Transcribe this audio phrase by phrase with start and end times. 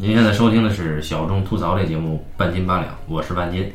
[0.00, 3.68] 您现在收听的是小众吐槽类节目《半斤八两》，我是半斤。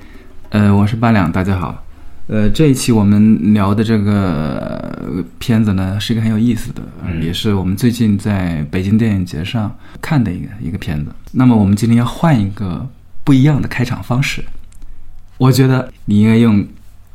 [0.51, 1.83] 呃，我是八两，大家好。
[2.27, 11.11] 呃，这一期我们聊的这个呃片子呢，是一个很有意思的，嗯也是我们最近在北京电影节上看的一个一个片子。
[11.33, 12.87] 那么我们今天要换一个
[13.25, 14.41] 不一样的开场方式，
[15.37, 16.65] 我觉得你应该用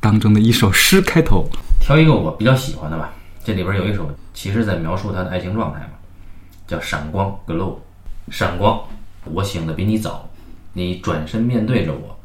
[0.01, 1.48] 当中的一首诗开头。
[1.80, 3.11] 挑一个我比较喜欢的吧，
[3.43, 5.93] 这里边有一首其实在描述他的爱情状态嘛，
[6.66, 7.77] 叫《闪光》（Glow）。
[8.30, 8.79] 闪光，
[9.32, 10.28] 我醒得比你早，
[10.73, 12.18] 你转身面对着我，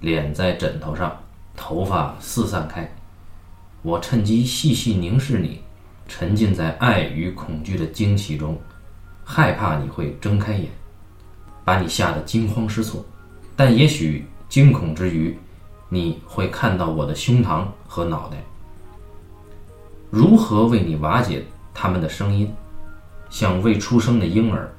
[0.00, 1.16] 脸在枕头上，
[1.56, 2.90] 头发四散开。
[3.82, 5.60] 我趁机细细凝视你，
[6.08, 8.58] 沉浸在爱与恐惧的惊奇中，
[9.24, 10.68] 害怕你会睁开眼，
[11.64, 13.04] 把你吓得惊慌失措。
[13.54, 15.36] 但也许惊恐之余，
[15.88, 18.36] 你会看到我的胸膛和脑袋。
[20.10, 22.52] 如何为你瓦解他们的声音，
[23.30, 24.72] 像未出生的婴儿，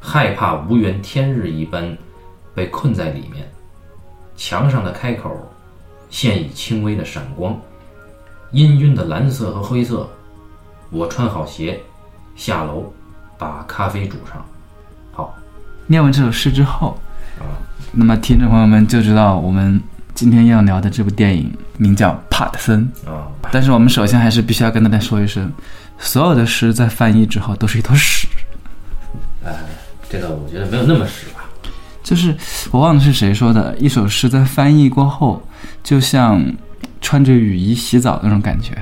[0.00, 1.96] 害怕无缘天日一般
[2.54, 3.48] 被困在里面。
[4.36, 5.30] 墙上的开口
[6.08, 7.52] 现已轻微的闪光，
[8.52, 10.08] 氤氲的蓝色和灰色。
[10.88, 11.78] 我穿好鞋，
[12.34, 12.92] 下楼，
[13.38, 14.44] 把咖啡煮上。
[15.12, 15.36] 好，
[15.86, 16.98] 念完这首诗之后，
[17.38, 17.44] 啊，
[17.92, 19.80] 那么听众朋友们就知道我们
[20.14, 22.90] 今天要聊的这部电影名叫《帕特森》。
[23.08, 25.52] 啊，但是我们首先还是必须要跟大家说一声，
[25.98, 28.26] 所有的诗在翻译之后都是一坨屎。
[29.44, 29.54] 哎，
[30.10, 31.48] 这个我觉得没有那么屎吧。
[32.02, 32.34] 就是
[32.70, 35.40] 我忘了是谁说的，一首诗在翻译过后，
[35.84, 36.42] 就像
[37.00, 38.76] 穿着雨衣洗澡那种感觉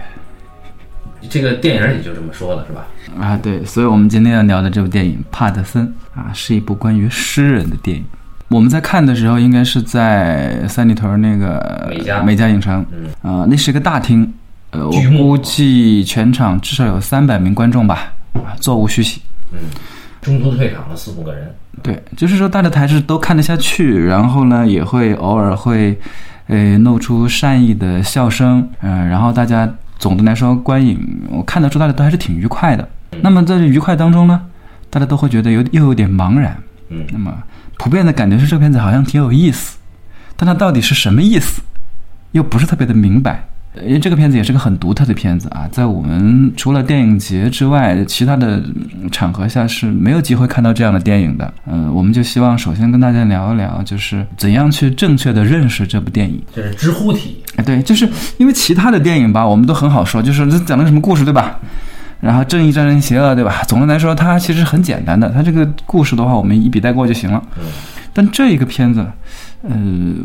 [1.28, 2.86] 这个电影里就这么说了，是吧？
[3.20, 3.36] 啊。
[3.36, 5.86] 对，所以我们今天要聊的这部电影《帕特森》
[6.18, 8.04] 啊，是一部关于诗人的电影。
[8.48, 14.32] 我们在看的时候，应该是在三里屯那个美嘉美嘉影城，嗯啊、那是一个大厅，
[14.70, 19.20] 呃，我估计全场至少有三百名观众吧，啊，座无虚席。
[19.52, 19.58] 嗯，
[20.28, 21.52] 中途退场了四五个人。
[21.82, 25.98] 对，就是说大家还是都看得下去，然后呢，也会偶尔会，
[26.46, 30.98] 呃，露出善意的笑声，嗯、然后大家总的来说观影，
[31.30, 32.88] 我看得出大家都还是挺愉快的。
[33.22, 34.40] 那么在这愉快当中呢，
[34.90, 36.56] 大家都会觉得有又有点茫然。
[36.90, 37.32] 嗯那么
[37.76, 39.78] 普遍的感觉是这个片子好像挺有意思，
[40.36, 41.62] 但它到底是什么意思，
[42.32, 43.48] 又不是特别的明白。
[43.86, 51.52] 因为这个片子也是个很独特的片子啊，在我们除了电影节之外，其他的嗯场合下是没有机会看到这样的电影的。
[51.66, 56.42] 嗯，我们就希望首先跟大家聊一聊，就是怎样去正确的认识这部电影。
[56.54, 58.08] 这是知乎体，哎，对，就是
[58.38, 61.58] 因为其他的电影吧，我们都很好说，就是这讲的什么故事，对吧？
[62.20, 63.62] 然后正义战胜邪恶，对吧？
[63.68, 67.40] 总的来说，它其实很简单的，它这个故事的话，我们一笔带过就行了。
[67.58, 67.64] 嗯
[68.14, 69.06] 但这一个片子，
[69.62, 69.76] 呃，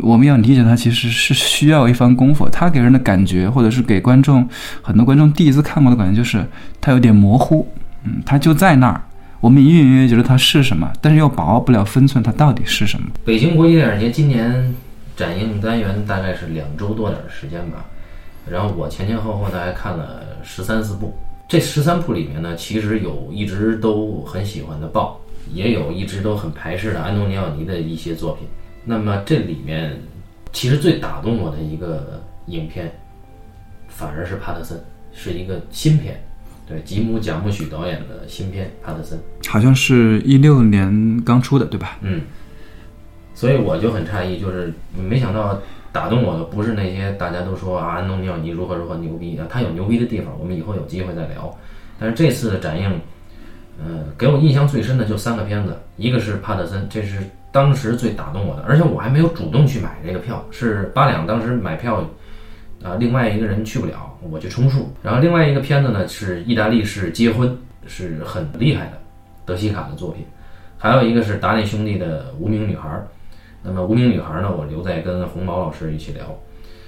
[0.02, 2.48] 我们要理解它，其实是需要一番功夫。
[2.50, 4.48] 它给人的感觉，或者是给观众
[4.82, 6.46] 很多观众第一次看过的感觉，就是
[6.80, 7.68] 它有点模糊，
[8.04, 9.02] 嗯，它就在那儿，
[9.40, 13.08] 我们隐隐约约觉得它是什么，但是又把握不了分寸，它到底是什么。
[13.26, 14.76] 北京国际电影节今年
[15.18, 17.84] 展映单元大概是两周多点的时间吧，
[18.48, 21.12] 然后我前前后后大概看了十三四部。
[21.48, 25.20] 这十三部里面呢，其实有一直都很喜欢的豹，
[25.52, 28.48] 也有一直都很排斥的安东尼奥尼的一些作品。
[28.86, 29.98] 那么这里面，
[30.52, 32.92] 其实最打动我的一个影片，
[33.88, 34.78] 反而是帕特森，
[35.14, 36.22] 是一个新片，
[36.68, 39.18] 对吉姆贾木许导演的新片《帕特森》。
[39.50, 41.98] 好像是一六年刚出的，对吧？
[42.02, 42.22] 嗯，
[43.34, 45.60] 所以我就很诧异，就是没想到
[45.92, 51.56] 打动我的不是那些大家都说啊安东尼奥尼如何如何牛逼啊，他有牛逼的地方，我们以后有机会再聊。
[52.00, 53.00] 但是这次的展映，
[53.80, 57.20] 呃，给我印象最深的就三个片子，一个是帕特森，这是
[57.54, 62.04] 当时最打动我的，而且我还没有主动去买这个票，是八两当时买票，
[62.84, 64.92] 啊、另外一个人去不了，我去充数。
[65.04, 67.56] 然后另外一个片子呢是意大利式结婚，
[67.86, 68.94] 是很厉害的
[69.46, 70.26] 德西卡的作品。
[70.80, 72.98] 还有一个是达内兄弟的《无名女孩儿》，
[73.62, 76.24] 那么《无名女孩儿》呢，我留在跟红毛老师一起聊。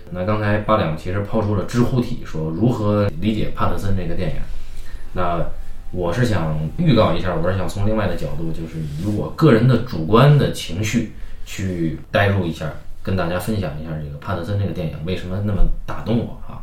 [0.10, 4.36] 那刚才八两其实抛出了知乎体，说如何理解帕特森这个电影。
[5.14, 5.40] 那
[5.96, 11.14] 我是想预告一下，我是想从另外的角度，就是以我个人的主观的情绪
[11.46, 12.66] 去代入一下，
[13.02, 16.60] 跟大家分享一下这个帕特森这个电影为什么那么打动我啊。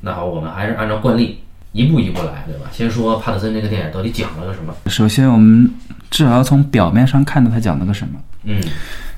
[0.00, 1.38] 那好，我们还是按照惯例
[1.72, 2.70] 一步一步来，对吧？
[2.72, 4.74] 先说帕特森这个电影到底讲了个什么？
[4.86, 5.70] 首先，我们
[6.10, 8.18] 至少要从表面上看到他讲了个什么。
[8.44, 8.58] 嗯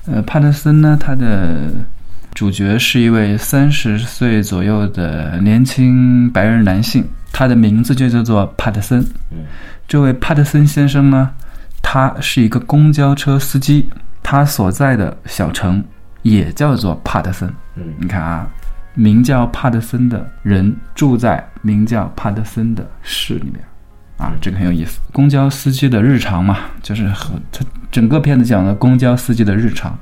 [0.05, 1.71] 呃，帕特森呢，他的
[2.33, 7.03] 主角是一位三十岁左右的年轻白人男性，
[7.37, 9.01] 他的名字就叫做帕特森。
[9.29, 9.39] 嗯
[9.85, 11.29] 这位帕特森先生呢，
[11.81, 13.89] 他是一个公交车司机，
[14.23, 15.83] 他所在的小城
[16.21, 17.53] 也叫做帕特森。
[17.75, 18.47] 嗯你看啊，
[18.93, 23.61] 名叫帕特森的人住在名叫帕特森的市里面，
[24.15, 25.01] 啊，这个很有意思。
[25.11, 29.93] 公交司机的日常嘛，就是和他整个片子讲的公交司机的日常，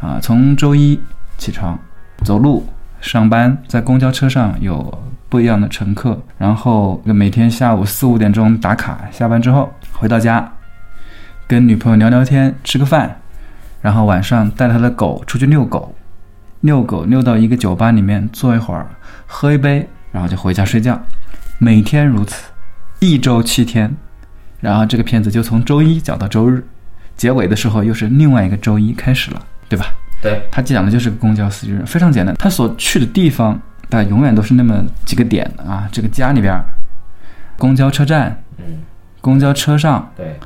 [0.00, 1.00] 啊，从周一
[1.38, 1.78] 起床
[2.24, 2.66] 走路
[3.00, 4.92] 上班，在公交车上有
[5.34, 10.48] 不一样的乘客，然后每天下午四五点钟打卡，下班之后回到家，
[11.48, 13.20] 跟女朋友聊聊天，吃个饭，
[13.82, 15.92] 然后晚上带他的狗出去遛狗，
[16.60, 18.86] 遛狗遛到一个酒吧里面坐一会儿，
[19.26, 20.96] 喝一杯，然后就回家睡觉，
[21.58, 22.52] 每天如此。
[23.00, 23.92] 一周七天，
[24.60, 26.64] 然后这个片子就从周一讲到周日，
[27.16, 29.86] 结尾的时候又是另外一个周一开始了，对吧？
[30.22, 32.32] 对，他讲的就是个公交司机人，非常简单。
[32.36, 35.88] 他所去的地方，但永远都是那么几个点啊。
[35.92, 36.58] 这个家里边，
[37.58, 38.82] 公交车站，嗯，
[39.20, 40.38] 公交车上，对，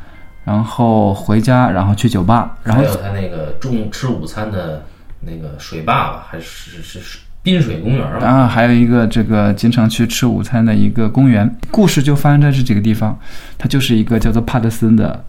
[0.45, 4.85] 然后回家，然后去酒吧，然后还有他那个中午吃午餐的
[5.21, 8.27] 那个水坝吧，还是是是滨水公园吧？
[8.27, 11.51] 啊，还有一个这个经常去吃午餐的一个公园。
[11.71, 13.19] 故事就发生在这几个地方，
[13.57, 15.25] 它就是一个叫做帕特森的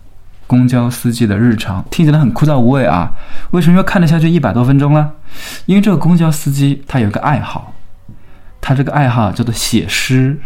[0.48, 3.12] 公交司机的日常，听起来很枯燥无味啊。
[3.52, 5.12] 为什么要看得下去一百多分钟呢？
[5.66, 7.74] 因为这个公交司机他有一个爱好，
[8.62, 10.38] 他这个爱好叫做写诗。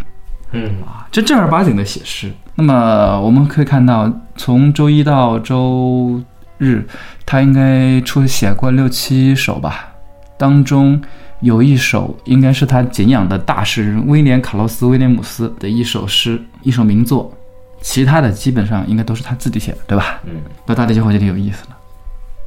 [0.51, 2.31] 嗯，啊，这正儿八经的写诗。
[2.55, 6.21] 那么我们可以看到，从周一到周
[6.59, 6.87] 日，
[7.25, 9.91] 他应该出写过六七首吧，
[10.37, 11.01] 当中
[11.39, 17.33] 有一首应该是他敬仰的大诗人威廉·卡洛斯·威廉姆斯的一首诗，一首名作，
[17.81, 20.21] 其他的基本上应该都是他自己写的，对吧？
[20.25, 20.35] 嗯，
[20.67, 21.77] 那大家就会觉得有意思了。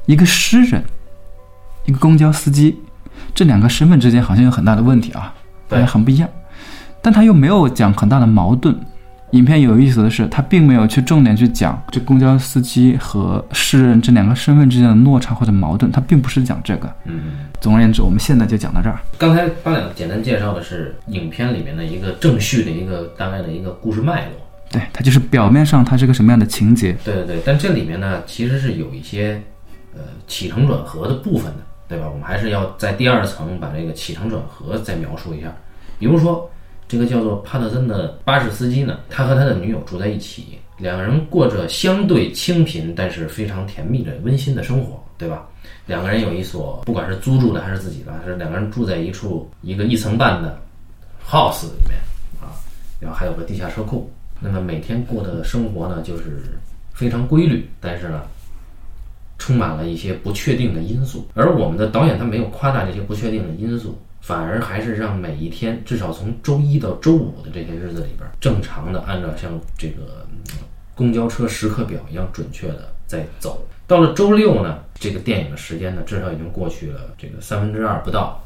[0.07, 0.85] 一个诗人，
[1.85, 2.79] 一个公交司机，
[3.35, 5.35] 这两个身份之间好像有很大的问题啊，
[5.69, 6.29] 对好像很不一样。
[7.01, 8.77] 但他又没有讲很大的矛盾。
[9.33, 16.89] 影片有意思的是，他并没有去重点去讲这公交司机和诗人这两个身份之间的落差或者矛盾，他并不是讲这个。
[17.07, 19.01] 嗯，总而言之，我们现在就讲到这儿。
[19.19, 24.33] 刚才八两简单介绍的是影片里面的一个正序的一个大概的一个故事脉络。
[24.71, 29.43] 对，它就是表面上它是个什么样的情节，对对对，但这里面呢，其实是有一些
[29.95, 31.59] 呃起承转合的部分的，
[31.89, 32.09] 对吧？
[32.09, 35.55] 我们还是要在第二层把这个起承转合再描述一下。
[35.99, 36.51] 比如说，
[36.89, 45.47] 这个叫做帕特森的巴士司机呢，他和他的女友住在一起，两个人过着相对清贫但是非常甜蜜的温馨的生活，对吧？
[45.87, 50.59] 两个人有一所不管是租住的还是自己的，是两个人住在一处一个一层半的
[51.25, 51.97] house 里面
[52.41, 52.51] 啊，
[53.01, 54.11] 然后还有个地下车库。
[54.39, 56.43] 那么每天过的生活呢，就是
[56.93, 58.23] 非常规律，但是呢，
[59.39, 61.29] 充满了一些不确定的因素。
[61.35, 70.27] 而我们的导演他没有夸大这些不确定的因素，反而还是让每一天，至少从周一到周五的这些日子里边，正常的按照像这个
[70.95, 73.67] 公交车时刻表一样准确的在走。
[73.87, 78.43] 到了周六呢，这个电影的时间呢，至少已经过去了这个三分之二不到。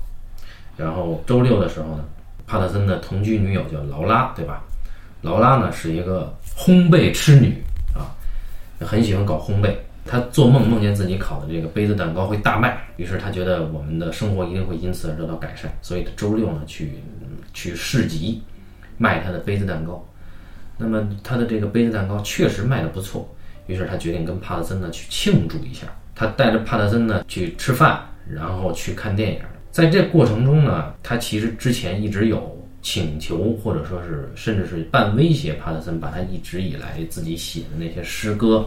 [0.77, 2.05] 然后周六的时候呢，
[2.47, 4.63] 帕特森的同居女友叫劳拉，对吧？
[5.23, 7.55] 劳拉呢是一个烘焙痴女
[7.95, 8.13] 啊，
[8.81, 9.75] 很喜欢搞烘焙。
[10.05, 16.94] 他做梦梦见自己烤的这个杯子蛋糕会大卖，于是他觉得我们的生活一定会因此而得到改善，所以她周六呢去
[17.52, 18.43] 去市集
[18.97, 20.05] 卖他的杯子蛋糕。
[20.76, 23.29] 那么他的这个杯子蛋糕确实卖的不错，
[23.67, 25.87] 于是他决定跟帕特森呢去庆祝一下。
[26.14, 29.41] 他带着帕特森呢去吃饭，然后去看电影。
[29.70, 38.67] 在这过程中呢，他其实之前一直有请求，或者说是甚至是半威胁帕特森把他一直以来自己写的那些诗歌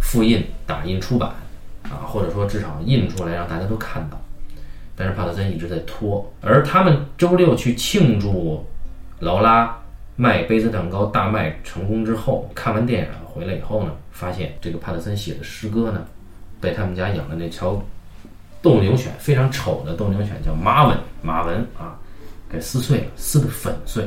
[0.00, 1.30] 复印、打印、出版
[1.84, 4.20] 啊，或者说至少印出来让大家都看到。
[4.96, 8.62] 但是帕特森一直在拖，而他们周六去庆祝
[9.18, 9.74] 劳拉
[10.16, 16.04] 卖杯子蛋糕大卖成功之后，看完电影回来以后呢，发现这个帕特森写的诗歌呢，
[16.60, 17.82] 被他们家养的那条
[18.60, 21.98] 斗牛犬非常丑的斗牛犬叫马文，马文啊，
[22.50, 24.04] 给撕碎了，撕得粉碎，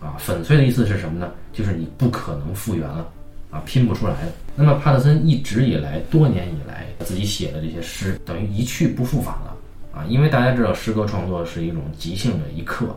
[0.00, 1.30] 啊，粉碎的意思是什么呢？
[1.52, 3.06] 就是你不可能复原了，
[3.52, 4.32] 啊，拼不出来了。
[4.56, 9.56] 那么帕特森一直以来，多年以来自己写的这些诗，等于一去不复返了，
[9.94, 12.96] 啊，因为大家知道诗歌创作是一种即兴的一刻，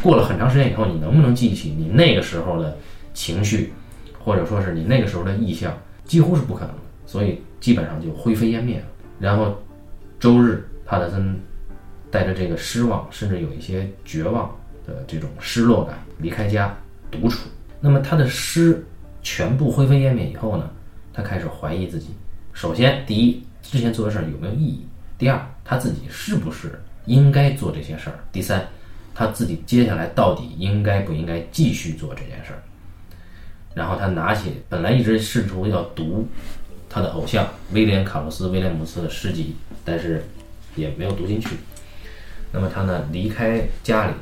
[0.00, 2.76] 过了很长时间以后，你能不能记起你那个时候的
[3.14, 3.72] 情绪，
[4.18, 8.84] 或者说是你那个时候的意象，几乎是不可能的，所以基本上就灰飞烟灭了。
[9.18, 9.56] 然后
[10.20, 11.36] 周日，帕特森
[12.12, 14.48] 带着这个失望，甚至有一些绝望
[14.86, 16.72] 的这种失落感，离开家
[17.10, 17.48] 独处。
[17.80, 18.84] 那么他的诗
[19.26, 20.70] 全部灰飞烟灭以后呢，
[21.12, 22.10] 他开始怀疑自己。
[22.52, 24.86] 首先，第一，之前做的事儿有没有意义？
[25.18, 28.16] 第二，他自己是不是应该做这些事儿？
[28.30, 28.64] 第三，
[29.12, 32.62] 他自己接下来到底应该不应该继续做这件事儿？
[33.74, 36.24] 然后他拿起本来一直试图要读
[36.88, 40.22] 他的偶像威廉·卡洛斯·威廉姆斯的诗集，但是
[40.76, 41.56] 也没有读进去。
[42.52, 44.12] 那么他呢，离开家里，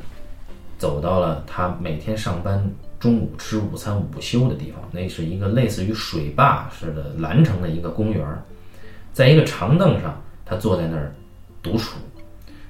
[0.79, 2.67] 走到了他每天上班
[3.05, 8.25] 中午吃午餐午休的地方，那是一个类似于水坝似的蓝城的一个公园，
[9.13, 11.13] 在一个长凳上，他坐在那儿
[11.61, 11.99] 独处。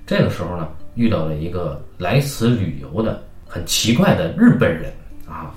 [0.05, 4.91] 这个时候呢，遇到了一个来此旅游的很奇怪的日本人
[5.25, 5.55] 啊，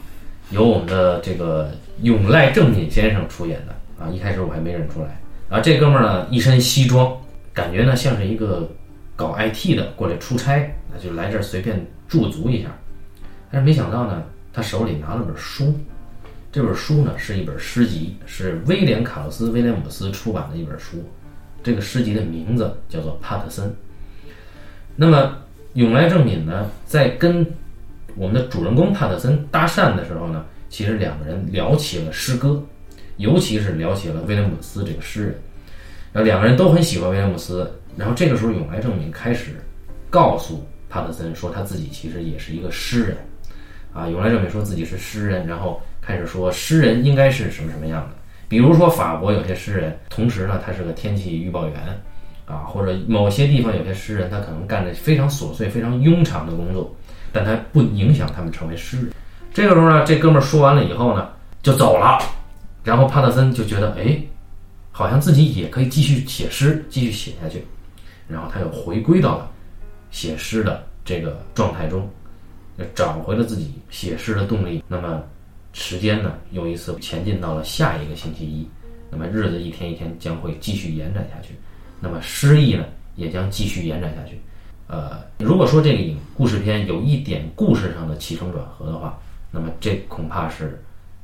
[0.50, 4.08] 由我们的这个永濑正敏先生出演的啊。
[4.10, 7.12] 一开始我还没认出来啊，这哥们儿呢一身西装，
[7.52, 8.70] 感觉呢像是一个
[9.16, 12.68] 搞 IT 的过来出差，那就来这儿随便驻足一下。
[13.50, 15.74] 但是没想到呢，他手里拿了本书，
[16.50, 21.04] 这本书呢是一本诗集，是威廉·卡洛斯·威廉姆斯出版的一本书。
[21.62, 23.68] 这个诗集的名字叫做《帕特森》。
[24.96, 25.36] 那么
[25.74, 27.46] 永来正敏呢，在跟
[28.16, 32.62] 我们的主人公帕特森搭讪的时候呢，其实两个人聊起了诗歌，
[33.16, 35.38] 尤其是聊起了威廉姆斯这个诗人。
[36.12, 37.70] 然后两个人都很喜欢威廉姆斯。
[37.96, 39.56] 然后这个时候，永来正敏开始
[40.08, 43.16] 告诉帕特森说，他自己其实也是一个诗人。
[43.98, 48.16] 啊，永来正敏说自己是诗人，然后开始说诗人应该是什么什么样的。
[48.48, 51.74] 比如说法国有些诗人，同时呢他是个天气预报员。
[52.50, 56.90] 啊，或者某些地方有些诗人，他可能干着非常琐碎、非常庸常的工作，
[57.30, 59.10] 但他不影响他们成为诗人。
[59.52, 61.28] 这个时候呢，这哥们儿说完了以后呢，
[61.62, 62.18] 就走了。
[62.82, 64.18] 然后帕特森就觉得，哎，
[64.90, 67.62] 好像自己也可以继续写诗，继续写下去。
[68.26, 69.50] 然后他又回归到了
[70.10, 72.08] 写诗的这个状态中，
[72.94, 74.82] 找回了自己写诗的动力。
[74.88, 75.22] 那么
[75.72, 78.68] 时间呢，又一次前进到了下一个星期一。
[79.10, 81.54] 那么日子一天一天将会继续延展下去。
[82.00, 82.84] 那么诗意呢，
[83.16, 84.40] 也将继续延展下去。
[84.86, 89.18] 呃，如果说这个影故事片有一点故事上的起承转合的话，
[89.50, 90.82] 那么这恐怕是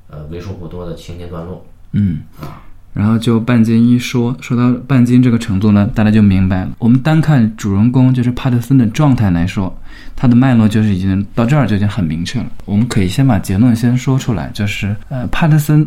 [0.08, 1.64] 呃为数不多的情节段落。
[1.92, 2.62] 嗯啊，
[2.94, 6.70] 然后就半斤一说，说到半斤这个程度呢，大家就明白了。
[6.78, 9.76] 我们单看主人公就是帕特森的状态来说，
[10.16, 12.46] 他的脉络就是已经到这儿就已经很明确了。
[12.64, 15.86] 我们可以先把结论先说出来，就是呃，帕特森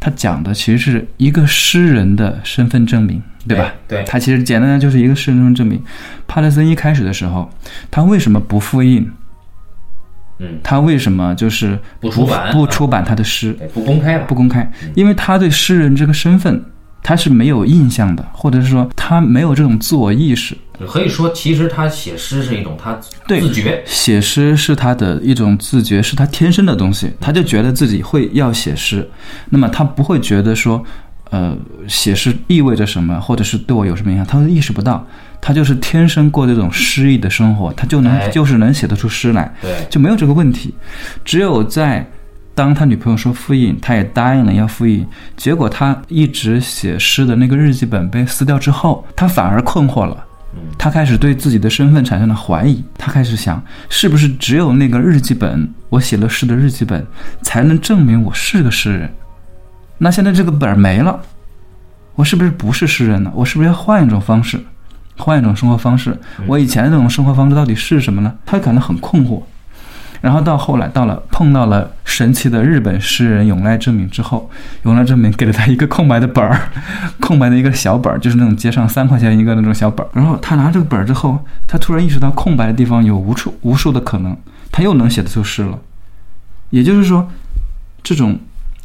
[0.00, 3.22] 他讲的其实是一个诗人的身份证明。
[3.46, 3.72] 对吧？
[3.86, 5.82] 对，他其实简单的就是一个身份证明。
[6.26, 7.50] 帕特森一开始的时候，
[7.90, 9.10] 他为什么不复印？
[10.38, 12.52] 嗯，他为什么就是不出版？
[12.52, 13.56] 不出版他的诗？
[13.74, 14.24] 不公开吧？
[14.26, 16.64] 不公开，因为他对诗人这个身份
[17.02, 20.56] 他是没有印象的，或者是说他没有这种自我意识。
[20.86, 22.94] 可以说，其实他写诗是一种他
[23.26, 27.10] 自觉，写诗是他的一种自觉，是他天生的东西。
[27.20, 29.08] 他就觉得自己会要写诗，
[29.50, 30.84] 那么他不会觉得说。
[31.30, 31.54] 呃，
[31.86, 35.06] 写诗意味着什么，或者是对我有什么影响，他都意识不到。
[35.40, 40.74] 他就是天生过这种诗意的生活，他就能就是能写得出诗来，对，就没有这个问题。
[41.24, 42.06] 只有在
[42.54, 50.24] 当他女朋友说复印，他也答应了要复印，结果他一直写诗的那个日记本被撕掉之后，他反而困惑了。
[50.76, 57.06] 他开始对自己的身份产生了怀疑，他开始想，是不是只有那个日记本，我写了诗的日记本，
[57.42, 59.08] 才能证明我是个诗人？
[59.98, 61.20] 那现在这个本儿没了，
[62.14, 63.30] 我是不是不是诗人呢？
[63.34, 64.58] 我是不是要换一种方式，
[65.18, 66.18] 换一种生活方式？
[66.46, 68.32] 我以前的那种生活方式到底是什么呢？
[68.46, 69.42] 他可能很困惑。
[70.20, 74.50] 然后到后来，到了碰到了神奇的日本诗人永濑正敏之后，
[74.82, 76.70] 永濑正敏给了他一个空白的本儿，
[77.20, 80.10] 空白的一个小本儿，就是那种街上三块钱一个那种小本儿。
[80.14, 84.36] 然后他拿这个本儿之后，他突然意识到空白的地方有无处无数的可能，
[84.72, 85.78] 他又能写得出诗了。
[86.70, 87.28] 也就是说，
[88.02, 88.38] 这种。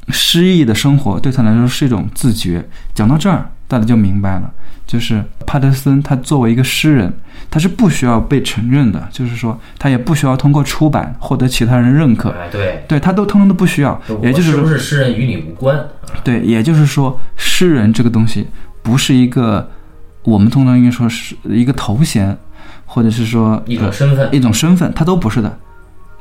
[0.09, 2.67] 诗意的生活对他来说是一种自觉。
[2.93, 4.51] 讲到这儿，大家就明白了，
[4.85, 7.11] 就是帕特森他作为一个诗人，
[7.49, 12.29] 他是不需要被承认的，就是说他也不需要通过出版获得其他人认可。
[12.31, 13.99] 哎，对，对他都通通都不需要。
[14.21, 15.79] 也就是是不是诗人与你无关？
[16.23, 18.47] 对，也就是说，诗人这个东西
[18.81, 19.69] 不是一个
[20.23, 22.37] 我们通常应该说是一个头衔，
[22.85, 25.57] 或者是说一种身份，一种身份，他都不是的。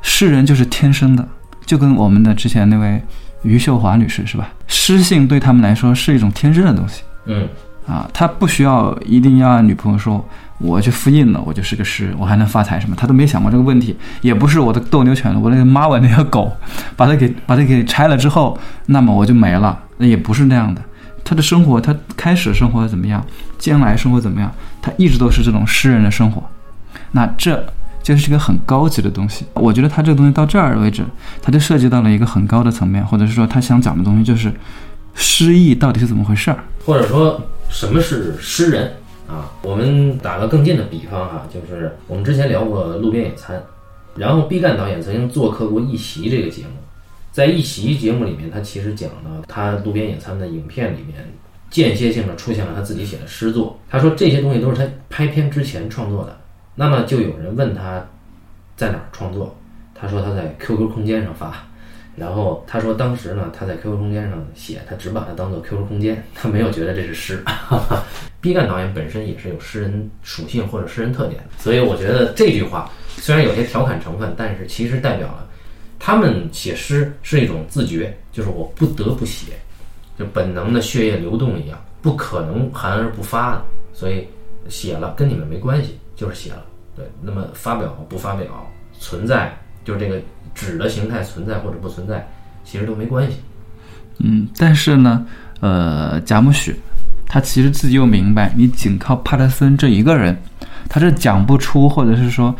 [0.01, 1.27] 诗人就是天生的，
[1.65, 3.01] 就跟我们的之前那位。
[3.43, 4.47] 余秀华女士是吧？
[4.67, 7.03] 诗性对他们来说是一种天生的东西。
[7.25, 7.47] 嗯，
[7.87, 10.23] 啊，他不需要一定要女朋友说
[10.59, 12.95] 我去复印了，我就是个诗，我还能发财什么？
[12.95, 13.95] 他都没想过这个问题。
[14.21, 16.51] 也不是我的斗牛犬了，我那个妈玩那条狗，
[16.95, 19.77] 把它给把它给拆了之后，那么我就没了。
[19.97, 20.81] 那也不是那样的。
[21.23, 23.25] 他的生活，他开始生活怎么样，
[23.57, 24.51] 将来生活怎么样，
[24.81, 26.43] 他一直都是这种诗人的生活。
[27.11, 27.63] 那这。
[28.03, 31.05] 就是一个很高级的东西，我觉得他这个东西到这儿为止，
[31.41, 34.53] 他就涉及到了一个很高的层面，或者是说他想讲的东西就是
[35.15, 38.91] 诗意到底是怎么回事儿，或者说什么是诗人
[39.27, 39.51] 啊？
[39.61, 43.57] 我们打个更近的比方哈，就是我们之前聊过《路边野餐》，
[44.15, 46.73] 然后毕赣导演曾经做客过《一席》这个节目，
[47.31, 51.25] 在《一席》节目里面，他其实讲了他《路边野餐》的影片里面
[51.69, 56.37] 间歇性的出现了他自己写的诗作，他说这些东西都是他拍片之前创作的。
[56.75, 58.05] 那么就有人问他，
[58.75, 59.55] 在哪儿创作？
[59.95, 61.65] 他说他在 QQ 空间上发。
[62.15, 67.43] 然后他说，当时呢，他在 QQ 空间上写，他只把它当做 QQ 空间，他没有觉得这是诗。
[68.39, 75.47] 毕赣导演本身也是有诗人属性或者诗人特点，所以我觉得这句话虽然有些调侃成分，但是其实代表了
[75.97, 79.53] 他们写诗是一种自觉，就是我不得不写，
[80.19, 84.27] 就本能的血液流动一样，不可能含而不发的，所以
[84.67, 86.65] 写了跟你们没关系，就是写了。
[86.95, 88.45] 对，那么发表不发表，
[88.99, 90.21] 存在就是这个
[90.53, 92.27] 纸的形态存在或者不存在，
[92.63, 93.37] 其实都没关系。
[94.19, 95.25] 嗯，但是呢，
[95.59, 96.75] 呃，贾木许
[97.27, 100.37] 他其实自己又明白，你仅靠帕特森这一个人，
[100.87, 102.55] 他是讲不出，或者是说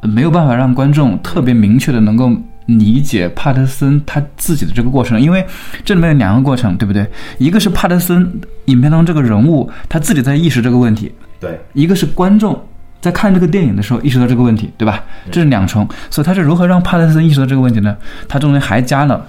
[0.00, 2.30] 呃没有办法让观众特别明确的能够
[2.66, 5.42] 理解帕特森他自己的这个过程，因为
[5.82, 7.08] 这里面有两个过程，对不对？
[7.38, 12.62] 一个是帕特森影片当中这个人物他自己在意识这个问题，对，一个是观众
[13.00, 15.02] 在看这个电影的时候意识到这个问题，对吧？
[15.30, 17.96] 这是两重，所以他是如何让帕特森意识到这个问题呢？
[18.28, 19.26] 他中间还加了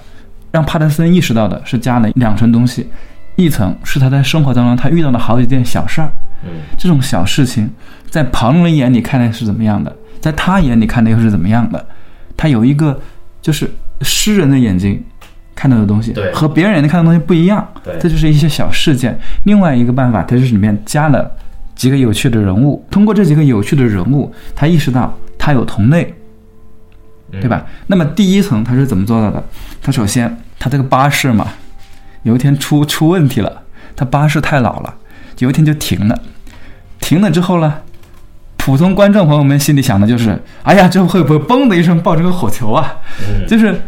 [0.50, 2.88] 让帕特森意识到的是加了两层东西，
[3.36, 6.10] 一层是他在生活当中他遇到了好几件小事儿，
[6.44, 7.70] 嗯，这种小事情
[8.08, 11.84] 在旁人眼里看来是怎么样的，在他眼里看来又是怎么样的？
[12.36, 12.98] 他有一个
[13.40, 15.00] 就是诗人的眼睛
[15.54, 17.66] 看到的东西，和别人眼睛看到的东西不一样，
[18.00, 19.16] 这就是一些小事件。
[19.44, 21.30] 另外一个办法，它就是里面加了
[21.80, 26.14] 几个有趣的人物，通过这几个有趣的人物，他意识到他有同类，
[27.32, 27.64] 对吧？
[27.86, 29.42] 那么第一层他是怎么做到的？
[29.80, 31.46] 他首先他这个巴士嘛，
[32.22, 33.62] 有一天出出问题了，
[33.96, 34.94] 他巴士太老了，
[35.38, 36.20] 有一天就停了。
[37.00, 37.74] 停了之后呢，
[38.58, 42.92] 普通观众朋友们心里想的就是：哎呀，这会不会嘣的一声爆成个火球啊？
[43.26, 43.80] 嗯就是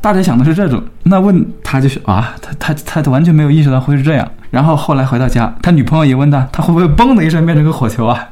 [0.00, 0.80] 大家想的是这种。
[1.02, 4.30] 那问他就是啊，他他他完全没有意识到会是这样。
[4.50, 8.28] 然后后来回到家，他女朋友也问他，他会不会嘣的一声变成个火球啊？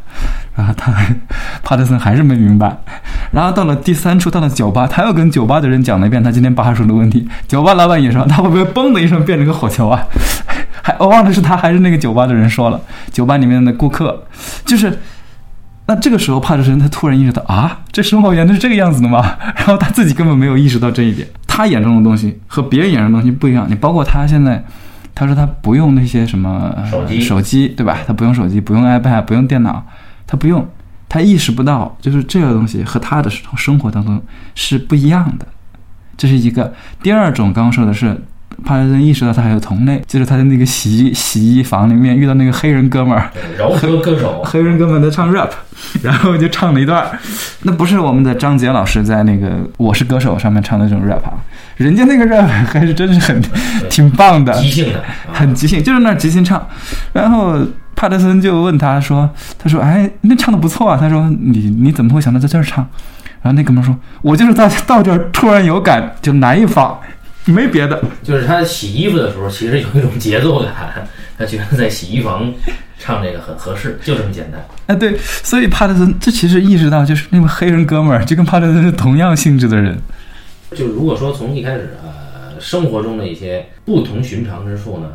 [0.57, 0.93] 然后他
[1.63, 2.77] 帕特森还是没明白。
[3.31, 7.29] 然后到了第三处，到了酒吧，他又跟酒吧的人讲了一遍他今天巴士的问题。
[7.47, 10.05] 酒吧老板也说，他会不会嘣的一声变成个火球啊？
[10.83, 12.81] 还我忘了是他还是那个酒吧的人说了，
[13.13, 14.25] 酒吧里面的顾客
[14.65, 14.99] 就是。
[15.91, 19.39] 那这个时候，帕特森他突然意识到啊，这生活原来是这个样子的吗？
[19.57, 21.27] 然后他自己根本没有意识到这一点。
[21.47, 23.65] 他眼中的东西和别人眼中的东西不一样。
[23.71, 24.63] 你包括他现在，
[25.19, 27.99] 他说他不用那些什么呃手机手机对吧？
[28.07, 29.85] 他不用手机，不用 iPad，不用电脑，
[30.29, 30.65] 他不用，
[31.09, 34.23] 他意识不到，就是这个东西和他的生活当中
[34.55, 35.45] 是不一样的。
[36.17, 36.73] 这是一个。
[37.03, 38.17] 第二种，刚刚说的是
[38.65, 45.51] 帕特森意识到他还有同类，就是他在那个洗衣洗衣房里面遇到那个黑人哥们儿，对饶舌歌手，黑人哥们在唱 rap，
[46.03, 47.07] 然后就唱了一段，
[47.63, 51.23] 那不是我们的张杰老师在那个《我是歌手》上面唱的这种 rap，
[51.77, 53.41] 人家那个 rap 还是真是很
[53.89, 56.67] 挺棒的，即兴的，很即兴，就是那即兴唱。
[57.13, 57.59] 然后
[57.95, 62.87] 帕特森就问他说：“他说，哎，那唱的不错啊。”他说：“你你怎么会想到在这儿唱？”
[63.43, 66.97] 然后那哥们说：“我就是到到这儿突然有感，就来一发，
[67.53, 68.03] 没别的。
[68.23, 72.53] 就是他洗衣服的时候，其实有一种节奏感，他觉得在洗衣房
[72.99, 74.65] 唱这个很合适，就这么简单。
[74.87, 79.99] 哎，对，所以帕特森这其实意识到，就是那个黑人哥们儿就跟帕特森是同样性质的人。
[80.75, 85.09] 就如果说从一开始呃生活中的一些不同寻常之处呢，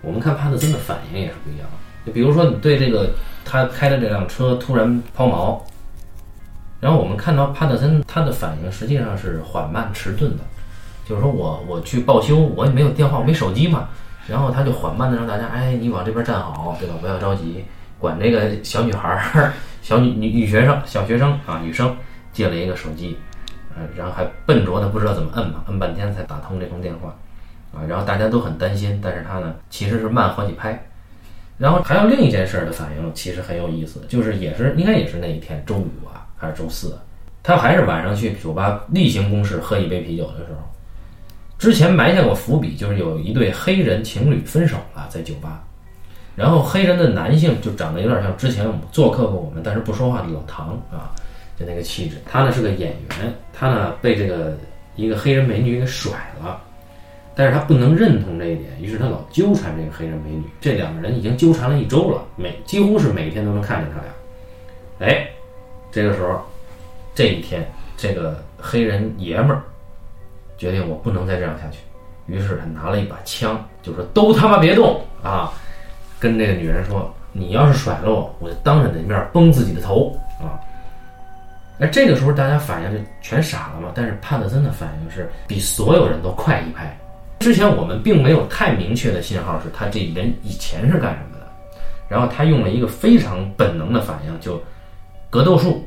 [0.00, 2.06] 我们看帕特森的反应也是不一样的。
[2.06, 3.10] 就比如说你对这个
[3.44, 5.60] 他开的这辆车突然抛锚，
[6.80, 10.44] 然后我们看到帕特森他的反应实际上是缓慢迟钝的，
[11.08, 13.88] 就是说我我去报修，我也没有电话，我没手机嘛，
[14.26, 16.94] 然后他就缓慢的让大家，哎，你往这边站好，对吧？
[17.00, 17.64] 不要着急，
[17.98, 21.96] 管这个小女孩儿、小女女女学生、小学生啊女生
[22.32, 23.16] 借了一个手机，
[23.76, 27.14] 呃，然后还笨拙的不知道怎么摁嘛，摁半天才打通这通电话，
[27.72, 30.84] 啊，然后大家都很担心，但是他呢其实是慢好几拍。
[31.56, 36.98] 然后还有另一件事儿的反应，其实很有意思，就是也是应该也是那一天周五啊，还是周四，
[37.42, 40.60] 他还是晚上去酒吧例行公事喝一杯啤酒的时候，
[41.58, 45.64] 之前埋下过伏笔，就是有一对黑人情侣分手了在酒吧，
[46.34, 51.10] 然后黑人的男性就长得有点像之前我们做客过我们但是不说话的老唐啊，
[51.58, 52.16] 就那个气质。
[52.30, 54.56] 他呢是个演员，他呢被这个
[54.96, 56.60] 一个黑人美女给甩了，
[57.34, 60.42] 但是他不能认同这一点，于是他老纠缠这个黑人美女。
[60.60, 65.08] 这两个人已经纠缠了一周了，每几乎是每天都能看见他俩。
[65.08, 65.26] 哎，
[65.90, 66.40] 这个时候，
[67.14, 67.66] 这一天，
[67.96, 69.62] 这个黑人爷们儿
[70.56, 71.78] 决定我不能再这样下去，
[72.26, 75.52] 于是他拿了一把枪，就说都他妈别动啊！
[76.18, 80.56] 跟这个女人说，你要是甩了我，我就当着你的面崩自己的头啊！
[81.78, 86.96] 那这个时候大家反应就全傻了嘛，但是帕特森的反应是比所有人都快一拍。
[87.40, 91.46] 之前我们并没有太明确的信号是他这人以前是干什么的，
[92.08, 94.58] 然后他用了一个非常本能的反应，就
[95.28, 95.84] 格斗术，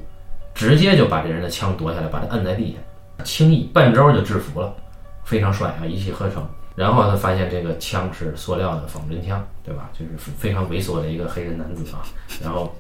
[0.54, 2.78] 直接就把这人的枪夺下来，把他摁在地下，
[3.24, 4.76] 轻易半招就制服了。
[5.24, 6.44] 非常帅啊，一气呵成。
[6.76, 9.92] 然后他发现这个枪是塑料的仿真枪，对吧？
[9.94, 12.02] 就是非常猥琐的一个黑人男子啊。
[12.42, 12.74] 然后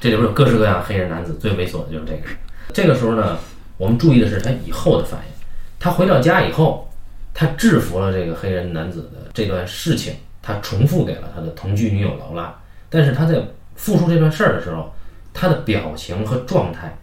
[0.00, 2.22] 这里边有各式各样黑人男子，最猥琐的就是这个。
[2.72, 3.38] 这个时候呢，
[3.76, 5.32] 我们注意的是他以后的反应。
[5.78, 6.90] 他回到家以后，
[7.32, 12.52] 他制服了这个黑人男子的这段事情，他重复给了他的同居女友劳拉。
[12.88, 13.40] 但是他在
[13.76, 14.92] 复述这段事儿的时候，
[15.32, 16.98] 他的表情和状态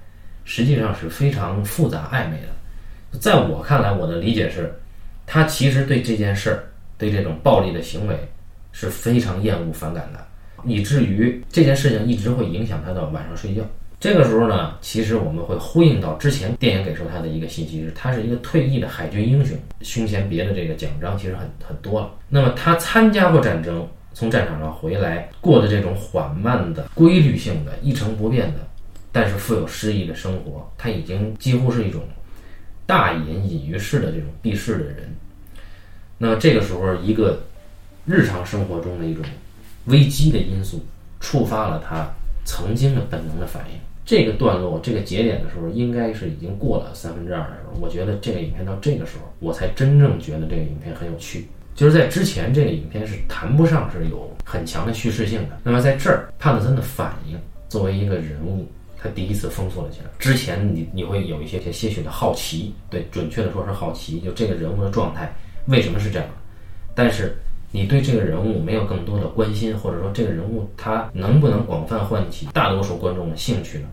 [0.45, 3.19] 实际上是非常复杂暧昧的。
[3.19, 4.73] 在我看来，我的理解是，
[5.25, 6.63] 他其实对这件事儿，
[6.97, 8.15] 对这种暴力的行为
[8.71, 10.19] 是非常厌恶、反感的，
[10.63, 13.62] 以至于这件事情一直会影响他到晚上睡觉。
[13.99, 22.12] 这个时候呢，其实我们会呼应到之前电影给出他的一个信息，是他是一个退役的海军英雄，胸前别的这个奖章其实很很多了。
[22.27, 28.60] 那么他参加过战争，从战场上回来，过的这种缓慢的、规律性的、一成不变的，
[29.15, 32.01] 但是富有诗意的生活，他已经几乎是一种
[32.86, 35.15] 大隐隐于市的这种避世的人。
[36.17, 37.41] 那这个时候，一个
[38.06, 39.23] 日常生活中的一种
[39.86, 40.86] 危机的因素，
[41.21, 42.06] 触发了他
[42.43, 43.80] 曾经的本能的反应。
[44.04, 47.80] 这个段落、这个节点的时候，应该是已经过了三分之二的时候。
[47.80, 51.47] 我觉得这个影片到这个时候，我才真正觉得这个影片很有趣。
[51.73, 55.58] 就是在之前，这个影片是谈不上是有很强的叙事性的。
[55.63, 58.67] 那么在这儿，帕特森的反应作为一个人物，
[59.06, 60.08] 他第一次封锁了起来。
[60.18, 65.32] 之前你你会有一些些些许的好奇，对，准确的说是好奇，就这个人物的状态
[65.68, 66.28] 为什么是这样？
[66.96, 67.36] 但是
[67.72, 73.88] 你对这个人物没有更多的关心，或者说这个人物他能不能广泛唤起大多数观众的兴趣呢？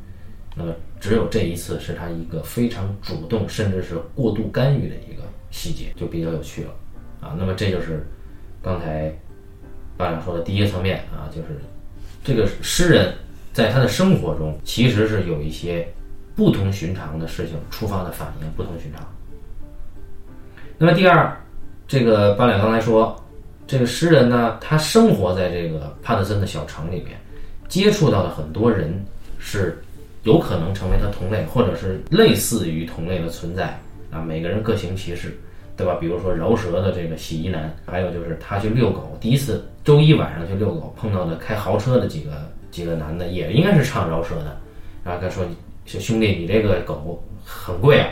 [0.54, 6.70] 那么只有这一次是他一个非常主动，甚至是过度干预的一个细节，就比较有趣了
[7.20, 7.34] 啊。
[7.38, 8.06] 那么这就是
[8.62, 9.12] 刚才
[9.96, 11.48] 班长说的第一个层面啊，就是
[12.22, 13.12] 这个诗人
[13.52, 15.86] 在他的生活中其实是有一些
[16.34, 19.06] 不同寻常的事情触发的反应，不同寻常。
[20.78, 21.36] 那么第二，
[21.86, 23.14] 这个巴两刚才说，
[23.66, 27.20] 这个诗人呢，他生活在这个帕特森的小城里面，
[27.68, 29.04] 接触到的很多人
[29.38, 29.78] 是。
[30.24, 33.76] 有可能成为他同类，或者是类似于同类的存在
[34.08, 34.22] 啊。
[34.22, 35.36] 每个人各行其事，
[35.76, 35.96] 对吧？
[36.00, 44.58] 比如说饶舌的这个洗衣男，还有就是他去遛狗，第一次周一晚上去遛狗碰到的开豪车的几个几个男的，也应该是唱饶舌的。
[45.04, 45.44] 然后他说
[45.86, 48.08] ：“兄弟，你这个狗很贵啊，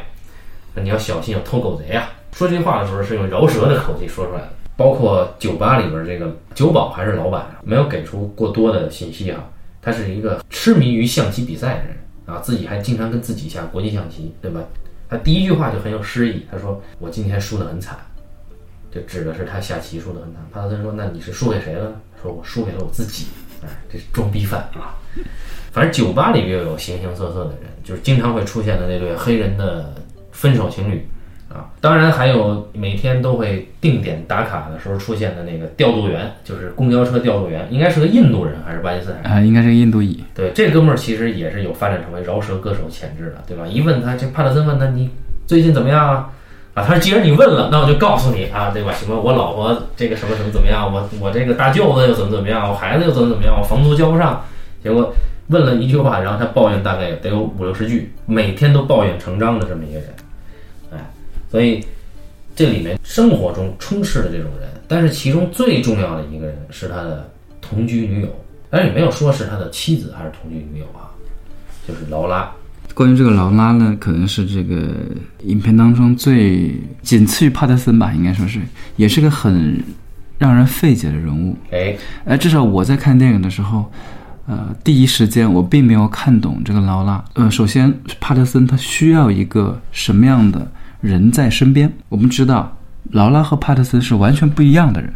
[0.75, 4.49] 你要小心有偷狗贼啊。”说这话的时候是用饶舌的口气说出来的。
[4.77, 9.45] 包括酒吧里边这个酒保还是老板，没有给出过多的信息啊。
[9.83, 11.97] 他是一个痴迷于象棋比赛的人
[12.27, 14.61] 啊，自己还经常跟自己下国际象棋，对吧？
[15.09, 17.99] 他第一句话就很有诗意，他说：“我今天输得很惨。”
[18.95, 20.43] 就指的是他下棋输得很惨。
[20.53, 21.93] 帕特森说：“那你是输给谁了？”
[22.23, 23.27] 说：“我输给了我自己。”
[23.63, 24.97] 哎，这是装逼犯啊！
[25.73, 29.95] 反正酒吧里又有形形色色的人，就是经常会出现的那对黑人的
[30.33, 31.07] 分手情侣。
[31.49, 39.33] 啊，当然还有每天都会定点打卡的时候出现的那个调度员，就是公交车调度员，应该是个印度人还是巴基斯坦？
[39.33, 40.23] 啊，应该是个印度裔。
[40.33, 43.67] 对，这哥们儿其实也是有发展成为饶舌歌手潜质的，对吧？
[43.67, 45.11] 一问他，这帕特森问他你
[45.45, 46.31] 最近怎么样啊？
[46.75, 48.93] 啊，他说既然你问了，那我就告诉你啊，对吧？
[48.93, 50.93] 什么我老婆这个什么什么怎么样？
[50.93, 52.69] 我我这个大舅子又怎么怎么样？
[52.69, 53.59] 我孩子又怎么怎么样？
[53.59, 54.45] 我房租交不上。
[54.83, 55.13] 结果
[55.49, 60.09] 问了一句话，然后他抱怨大概得有五六十句，每天都抱怨成章的这么一个人。
[60.93, 60.99] 哎
[61.51, 61.85] 所以，
[62.55, 67.29] 这里面生活中充斥的这种人，但是其中最重要的一个人是他的
[67.61, 68.29] 同居女友，
[68.71, 71.11] 但是也没有说是他的妻子还是同居女友啊，
[71.87, 72.49] 就是劳拉。
[73.01, 74.95] 关于这个劳拉呢，可能是这个
[75.45, 78.61] 影片当中最仅次于帕特森吧，应该说是，
[78.97, 79.83] 也是个很
[80.37, 81.57] 让人费解的人物。
[81.73, 83.91] 哎，哎，至少我在看电影的时候，
[84.47, 87.25] 呃，第一时间我并没有看懂这个劳拉。
[87.33, 90.71] 呃，首先帕特森他需要一个什么样的？
[91.01, 92.77] 人在身边，我们知道
[93.13, 95.11] 劳拉和帕特森是完全不一样的人。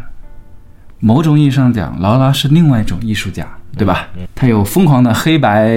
[1.00, 4.08] 某种意义上讲，劳拉是另外一种艺术家，对吧？
[4.34, 5.70] 他有疯狂的黑白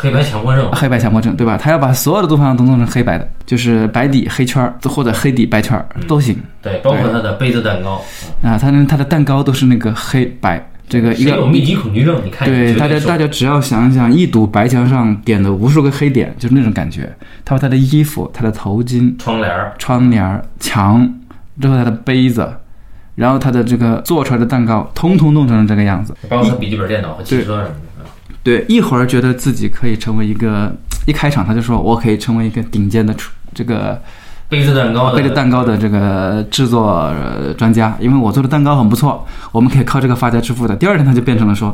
[0.00, 1.58] 黑白强迫症，黑白强迫症，对吧？
[1.58, 6.36] 他要把所有的东西都弄成黑白的，就是白底黑圈或者黑底白圈都行。
[6.62, 8.02] 对，包括他的杯子蛋糕
[8.42, 10.66] 啊，他他的蛋糕都是那个黑白。
[10.88, 17.08] 这个一个有密集恐惧症，你看对大家，大家只要想一想，一堵白墙上点的无数个黑点，就是那种感觉。
[17.44, 21.08] 他把他的衣服、他的头巾、窗帘、窗帘、墙，
[21.60, 22.52] 之后他的杯子，
[23.14, 26.12] 然后他的这个做出来的蛋糕，通通弄成了这个样子。
[26.28, 27.89] 包括他笔记本电脑和汽车什么的。
[28.42, 30.74] 对，一会儿觉得自己可以成为一个，
[31.06, 34.00] 一开场他就说我可以成为一个顶尖的厨这个。
[34.48, 37.08] 杯子蛋糕，杯子蛋糕的这个制作
[37.56, 40.74] 专家，因为我做的蛋糕很不错，我们可以靠这个发家致富的。
[40.74, 41.72] 第二天他就变成了说，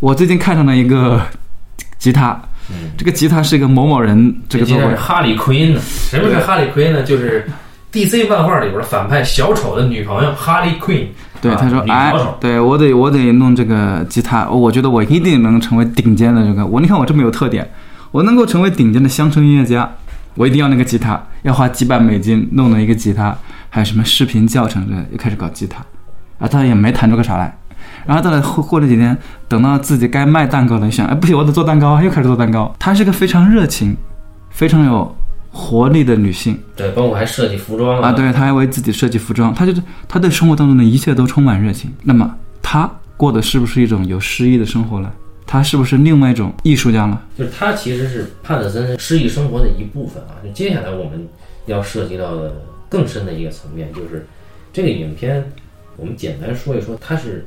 [0.00, 1.20] 我最近看上了一个
[1.98, 2.40] 吉他，
[2.96, 7.02] 这个吉他是一个某某人这个作为哈里奎因呢，什么是哈里奎因呢？
[7.02, 7.46] 就是
[7.94, 11.08] DC 漫画里边反派小丑的女朋友哈利奎因。
[11.40, 16.66] 对，啊他说：“哎对我得我得弄这个吉他，我觉得我一定能成为顶尖的这个。
[16.66, 17.70] 我你看我这么有特点，
[18.10, 19.88] 我能够成为顶尖的乡村音乐家。
[20.34, 23.32] 我一定要那个吉他，要花几百美金弄了一个吉他，
[23.70, 25.80] 还有什么视频教程这，又开始搞吉他，
[26.40, 27.56] 啊，他也没弹出个啥来。
[28.04, 32.74] 然后到了过过了几天，等到自己该卖蛋糕了，一想，哎，不行，我得做蛋糕，又开始做蛋糕。
[32.80, 33.96] 他是个非常热情、
[34.50, 35.16] 非常有
[35.54, 41.90] 活力的女性。”对，包括还设计服装啊，对，她还为自己设计服装，她就是她对生活当中的一切都充满热情。
[42.02, 45.10] 那么她过的是不是一种有诗意的生活呢？
[45.46, 47.18] 她是不是另外一种艺术家呢？
[47.38, 50.36] 就是她其实是帕特森诗意生活的一部分啊。
[50.42, 51.28] 就接下来我们
[51.66, 52.52] 要涉及到的
[52.88, 54.26] 更深的一个层面，就是
[54.72, 55.44] 这个影片，
[55.96, 57.46] 我们简单说一说，它是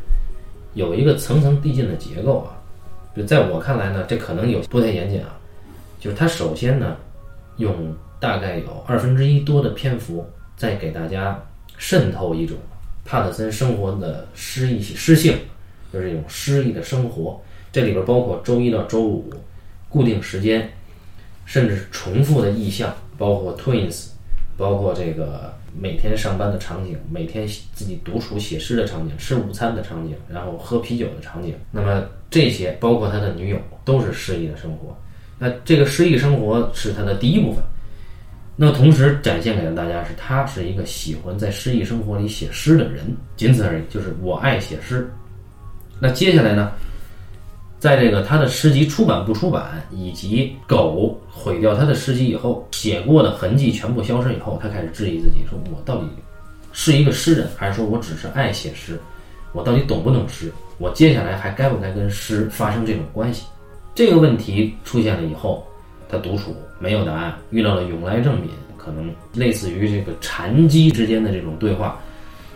[0.73, 2.55] 有一个层层递进的结构啊。
[3.17, 5.29] 就在我看来呢，这可能有不太严谨啊。
[5.99, 6.95] 就是它首先呢，
[7.57, 11.43] 用大概有二分之一多的篇幅，在给大家
[11.77, 12.57] 渗透一种
[13.05, 15.37] 帕特森生活的诗意诗性，
[15.93, 17.39] 就是一种诗意的生活。
[17.71, 19.31] 这里边包括周一到周五
[19.89, 20.69] 固定时间，
[21.45, 24.07] 甚至重复的意象，包括 twins，
[24.57, 31.53] 包括这个每天上班的场景，每天自己独处写诗的场景，吃午餐的场景，然后喝啤酒的场景。
[31.71, 34.97] 那么这些包括他的女友，都是诗意的生活。
[35.37, 37.63] 那这个诗意生活是他的第一部分。
[38.55, 43.83] 那么同时展现给了大家是，他是一个喜欢在诗意生活里写诗的人，仅此而已。
[43.89, 45.07] 就是我爱写诗。
[45.99, 46.71] 那接下来呢？
[47.79, 56.07] 在这个他的诗集出版不出版，以及狗毁掉他的诗集以后，写过的痕迹全部消失以后，他开始质疑自己：说我到底
[56.73, 58.99] 是一个诗人，还是说我只是爱写诗？
[59.53, 60.51] 我到底懂不懂诗？
[60.79, 63.45] 我接下来还该不该跟诗发生这种关系？
[63.97, 65.65] 这个问题出现了以后，
[66.07, 71.99] 他独处没有答案，遇到了永来正敏，可能类似于这个禅机之间的这种对话，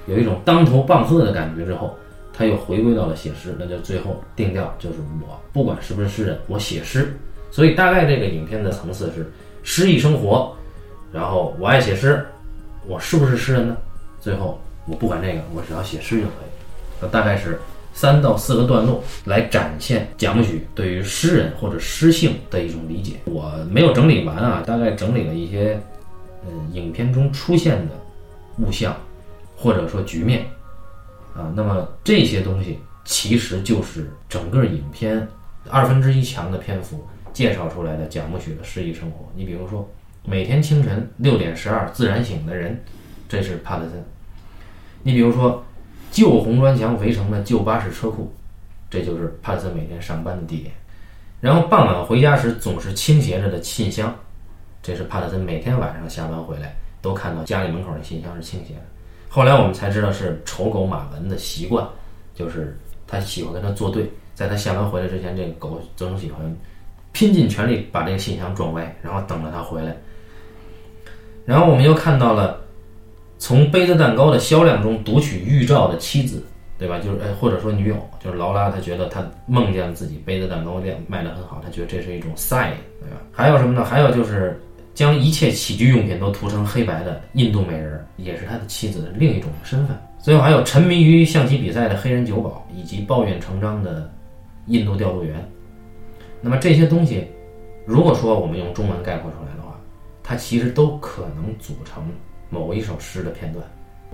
[0.05, 1.97] 有一种当头棒喝的感觉之后。
[2.33, 7.13] 他又回归到了写诗，那就最后定调就是我不管是不是诗人，我写诗。
[7.51, 9.29] 所以大概这个影片的层次是
[9.63, 10.51] 诗意生活，
[11.11, 12.25] 然后我爱写诗，
[12.87, 13.75] 我是不是诗人呢？
[14.19, 16.49] 最后我不管这个，我只要写诗就可以。
[17.01, 17.59] 那大概是
[17.93, 23.13] 三到四个段落来展现贾木许对于诗人或者诗性的一种理解。
[23.25, 25.79] 我没有整理完啊，大概整理了一些
[26.47, 27.93] 嗯影片中出现的
[28.57, 28.95] 物象
[29.55, 30.45] 或者说局面。
[31.33, 35.25] 啊，那么这些东西其实就是整个影片
[35.69, 39.31] 二分之一强的篇幅介绍出来的蒋木许的诗意生活。
[39.33, 39.89] 你比如说，
[40.25, 42.83] 每天清晨六点十二自然醒的人，
[43.29, 44.01] 这是帕特森；
[45.03, 45.63] 你比如说，
[46.11, 48.31] 旧红砖墙围成的旧巴士车库，
[48.89, 50.71] 这就是帕特森每天上班的地点。
[51.39, 54.13] 然后傍晚回家时总是倾斜着的信箱，
[54.83, 58.81] 这是帕特森每天晚上下班回来都看到家里门口的信箱是倾斜的。
[59.27, 61.87] 后来我们才知道是丑狗马文的习惯，
[62.35, 66.39] 就是他喜欢跟他作对，在他下班回来之前，这个狗总喜欢
[67.11, 69.95] 拼尽全力把这个信箱撞歪，然后等着他回来。
[71.43, 72.60] 然后我们又看到了
[73.41, 76.45] 从杯子蛋糕的销量中读取预兆的妻子，
[76.77, 76.99] 对吧？
[76.99, 83.17] 就是哎，或者说女友，就是劳拉，她觉得她梦见自己杯子蛋糕店卖得很好，她觉得这是一种 sign，对吧？
[83.31, 83.83] 还有什么呢？
[83.83, 84.61] 还有就是。
[84.93, 89.97] 将一切起居用品都涂成黑白的印度美人，也是他的妻子的另一种身份。
[90.19, 94.11] 最后还有沉迷于象棋比赛的黑人酒保，以及抱怨成章的
[94.67, 95.49] 印度调度员。
[96.41, 97.25] 那么这些东西，
[97.85, 99.79] 如果说我们用中文概括出来的话，
[100.21, 102.03] 它其实都可能组成
[102.51, 103.65] 某一首诗的片段，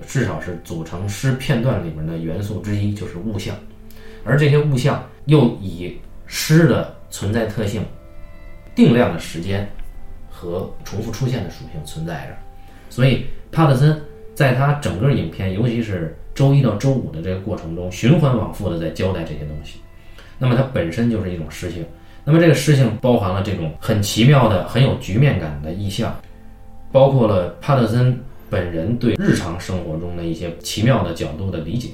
[0.08, 3.54] 至少是组成诗片段里面的元素之一，就是物象。
[4.24, 7.84] 而这些物象又以诗的存在特性、
[8.74, 9.68] 定量的时间。
[10.40, 12.38] 和重复出现的属性存在着，
[12.92, 14.00] 所以帕特森
[14.36, 19.80] 在他整个影片，尤其是周一到周五的这个过程中，循环往复的在交代这些东西。
[20.38, 21.84] 那么它本身就是一种诗性，
[22.24, 26.16] 那么这个诗性包含了这种很奇妙的、很有局面感的意象，
[26.92, 28.16] 包括了帕特森
[28.50, 31.90] 本人对日常生活中的一些奇妙的角度的理解，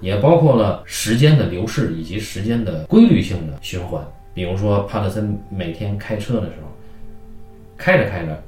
[0.00, 4.02] 也包括了时间的流逝以及时间的规律性的循环。
[4.34, 6.68] 比如说帕特森每天开车的时候。
[7.78, 8.40] 开着开着，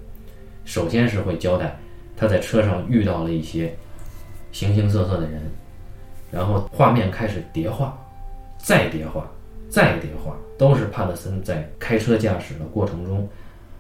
[0.65, 1.77] 首先是会交代
[2.17, 3.75] 他在车上遇到了一些
[4.53, 5.43] 形形色色的人，
[6.31, 7.99] 然后画面开始叠化，
[8.59, 9.29] 再叠化，
[9.69, 13.29] 再叠化，都是帕特森在开车驾驶的过程中，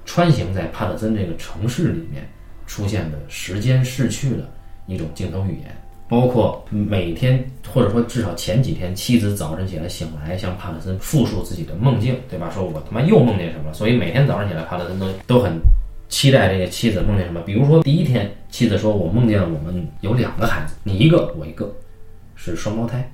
[0.04, 2.28] 穿行在帕特森这个城市里面
[2.66, 4.48] 出现的时间逝去的
[4.86, 5.76] 一种镜头语言。
[6.06, 12.50] 包括每天或者说至少前几天，妻子早晨起来醒来向帕特森复述自己的梦境，对吧？
[12.54, 15.58] 说我他妈又梦见什么了，所以每天早上起来，帕特森都都很
[16.10, 17.40] 期待这个妻子梦见什么。
[17.40, 21.74] 比如说第一天，妻子说我梦见了我们有两个孩子，你一个我一个，
[22.36, 23.10] 是双胞胎。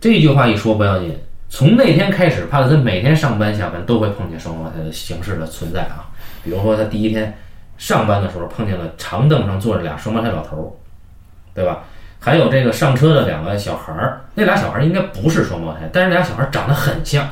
[0.00, 1.14] 这句话一说不要紧，
[1.50, 6.10] 从那天开始，帕特森每天上班下班都会碰见双胞胎的形式的存在啊。
[6.42, 7.32] 比如说他第一天
[7.78, 10.66] 上班的时候碰见了长凳上坐着俩双胞胎老头儿，
[11.54, 11.84] 对吧？
[12.18, 17.28] 还有这个上车的两个小孩儿，那俩小孩儿应该不是双胞胎，但是俩小孩儿长得很像，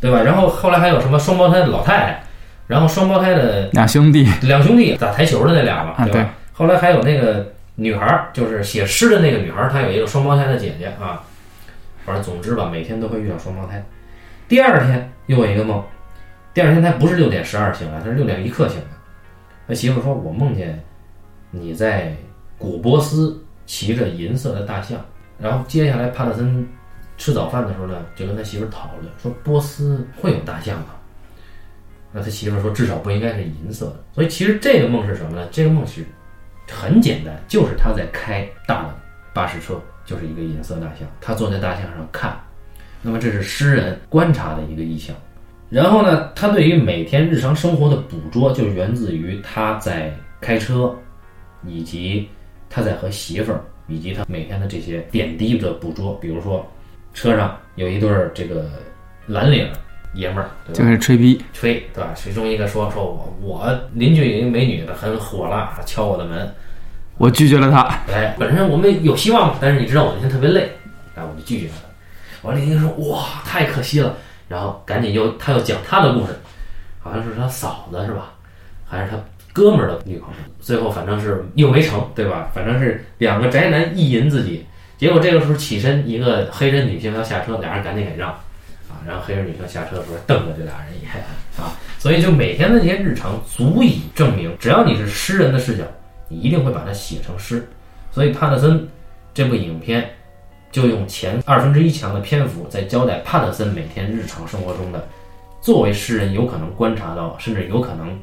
[0.00, 0.22] 对吧？
[0.22, 2.22] 然后后来还有什么双胞胎的老太太，
[2.66, 6.30] 然后双胞胎的俩兄弟，两兄弟打台球的那俩嘛，啊对吧？
[6.52, 11.22] 后来还有那个女孩儿，就是写诗的那个女孩儿，她有一个双胞胎的姐姐啊。
[12.04, 13.84] 反正总之吧，每天都会遇到双胞胎。
[14.48, 15.82] 第二天又有一个梦，
[16.54, 18.95] 第二天他不是六点十二醒来，他是六点一刻醒的。
[19.66, 20.82] 他媳妇说：“我梦见
[21.50, 22.14] 你在
[22.58, 24.98] 古波斯骑着银色的大象。”
[25.38, 26.66] 然后接下来帕特森
[27.18, 30.86] 吃早饭的时候呢，就跟他媳妇讨论说：“波斯会有大象吗？”
[32.12, 35.48] 那他媳妇说：“至少不应该是银色的。”所以其实这个梦是什么呢？
[35.50, 36.04] 这个梦是
[36.68, 38.94] 很简单，就是他在开大的
[39.34, 39.80] 巴士车。
[40.06, 42.38] 就是一个银色大象，他坐在大象上看，
[43.02, 45.16] 那么这是诗人观察的一个意象。
[45.68, 50.94] 然后呢，他对于每天日常生活的捕捉，就源自于他在开车，
[51.66, 52.28] 以及
[52.70, 56.14] 他在和媳妇儿，以及他每天的这些点滴的捕捉。
[56.20, 56.64] 比如说，
[57.14, 58.70] 车上有一对儿这个
[59.26, 59.68] 蓝领
[60.14, 60.50] 爷们儿？
[60.72, 62.12] 就是吹逼，吹，对吧？
[62.14, 66.48] 其中一个说说我我邻居有一个美女的很火辣，敲我的门。
[67.18, 67.82] 我拒绝了他。
[68.12, 70.70] 哎，本身我们有希望，但是你知道我那天特别累，
[71.16, 72.48] 哎，我就拒绝了他。
[72.48, 74.14] 完了，邻居说哇，太可惜了，
[74.48, 76.32] 然后赶紧又他又讲他的故事，
[77.00, 78.32] 好像是他嫂子是吧，
[78.84, 79.16] 还是他
[79.52, 82.50] 哥们儿的女朋友，最后反正是又没成，对吧？
[82.54, 84.64] 反正是两个宅男意淫自己，
[84.98, 91.12] 结果这个时候起身一个黑人女性要下车，俩人赶紧给让，啊，然后黑人女性下车的时候瞪着这俩人一眼。
[91.58, 95.84] 啊，所以就每天的这些日常足以证明，只要你是诗人的视角。
[96.28, 97.64] 你一定会把它写成诗，
[98.10, 98.84] 所以帕特森
[99.32, 100.10] 这部影片
[100.70, 105.06] 就用前二分之一强的篇幅在交代帕特森每天日常生活中的，
[105.60, 108.18] 作为诗人有可能观察到，甚至有可能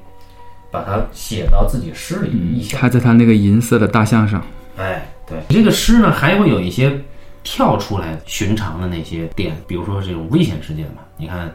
[0.70, 2.80] 把它写到自己诗里的意象。
[2.80, 4.46] 他在他那个银色的大象上，
[4.78, 7.00] 哎，对，这个诗呢还会有一些
[7.44, 11.52] 跳出来寻常的那些点，比如说这种危险事件嘛，你看，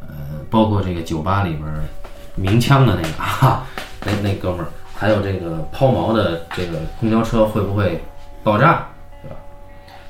[0.00, 0.08] 呃，
[0.48, 1.64] 包括这个酒吧里边
[2.34, 3.66] 鸣枪的那个啊，
[4.04, 4.66] 那那哥们儿。
[4.92, 7.98] 还有这个抛锚的这个公交车会不会
[8.44, 8.86] 爆炸？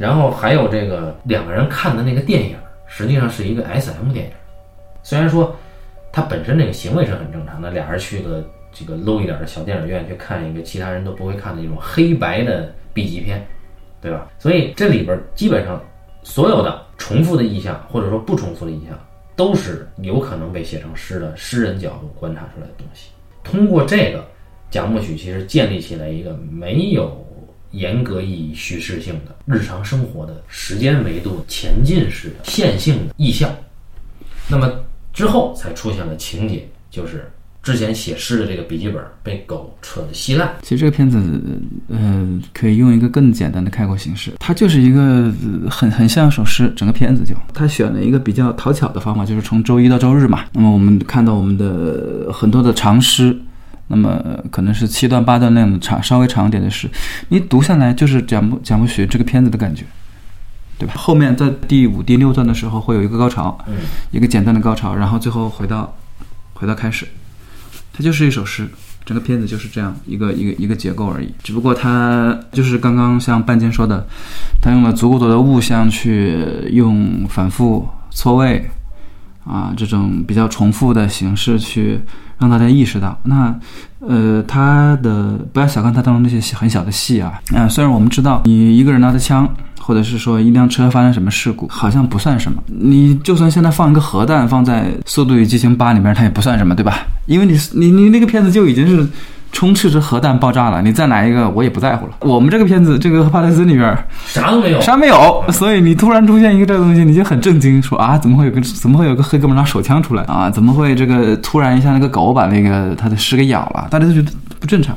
[0.00, 4.32] 然后还有这个两个人看的那个电影，实际上是一个 S M 电影。
[5.02, 5.54] 虽然说
[6.10, 13.46] 他本身这个行为是很正常的，俩人去个这个 low 一点的小电影院去看一个其他人都不会看的一种黑白的 B 级片，
[14.00, 14.26] 对吧？
[14.38, 15.78] 所以这里边基本上
[16.22, 18.98] 所有的重复的意象，或者说不重复的意象，
[19.36, 23.10] 都是有可能被写成诗的诗人角度观察出来的东西。
[23.44, 24.24] 通过这个。
[24.70, 27.08] 贾木许其实建立起来一个没有
[27.72, 33.48] 严格意义叙事性的日常生活的时间维度前进式的线性的意象，
[34.48, 34.68] 那么
[35.12, 37.30] 之后才出现了情节，就是
[37.62, 40.50] 之前写诗的这个笔记本被狗扯得稀烂。
[40.62, 41.22] 其实这个片子，
[41.88, 45.32] 呃，可以用一个更简单的概括形式，它就是一个
[45.70, 50.46] 很很像一首诗，整个片子就他选了一个比较讨巧的方法，就是从周一到周日嘛。
[50.52, 53.38] 那么我们看到我们的很多的长诗。
[53.92, 54.22] 那么
[54.52, 56.88] 可能是七段八段那样的长，稍微长一点的诗，
[57.28, 59.84] 你读下来就是讲不讲不学这个片子的感觉，
[60.78, 60.94] 对吧？
[60.96, 63.74] 后面在第五、第六段的时候会有一个高潮，嗯，
[64.12, 65.92] 一个简单的高潮，然后最后回到
[66.54, 67.04] 回到开始，
[67.92, 68.68] 它就是一首诗，
[69.04, 71.34] 整个片子就是这样一个一个一个结构而已。
[71.42, 74.06] 只不过它就是刚刚像半斤说的，
[74.62, 76.38] 他用了足够多的物象去
[76.70, 78.70] 用反复错位
[79.44, 82.00] 啊这种比较重复的形式去。
[82.40, 83.54] 让大家意识到，那，
[83.98, 89.46] 呃，他的不要小看他当中那些很小的戏啊，啊，虽然我们知道你一个人拿着枪，
[89.78, 97.06] 或者是说一辆车发生什么事故，好像不算什么，你就算现在放一个核弹放在《速度与激情八》里面，它也不算什么，对吧？
[97.26, 99.06] 因为你你你那个片子就已经是。
[99.52, 102.12] 充斥着核弹爆炸了，你再来一个我也不在乎了。
[102.20, 103.96] 我们这个片子，这个帕特森里边
[104.26, 105.44] 啥都没有，啥没有。
[105.50, 110.48] 所以你突然出现一个这个东西，你就很震惊，说啊，怎么会有个怎么会有个黑哥们拿手枪出来啊？
[110.48, 113.88] 怎么会这个突然一下那个狗把那个他的尸给咬了？
[113.90, 114.30] 大家都觉得
[114.60, 114.96] 不正常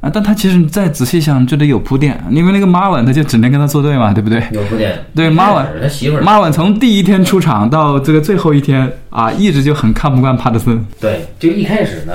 [0.00, 0.08] 啊。
[0.12, 4.42] 但他其实你再仔细想，就得有铺垫，因为那个马文他就只能跟他作对嘛，对不对？
[4.52, 4.96] 有铺垫。
[5.14, 10.82] 对马文他媳妇儿，马文从第一天出场到这个最后一天啊，一直就很看不惯帕特森。
[11.00, 12.12] 对，就一开始呢。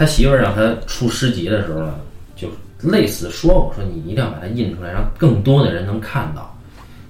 [0.00, 1.94] 他媳妇儿让他出诗集的时候呢，
[2.34, 2.48] 就
[2.80, 6.56] 类似说我，说你一定要把它印出来，让更多的人能看到。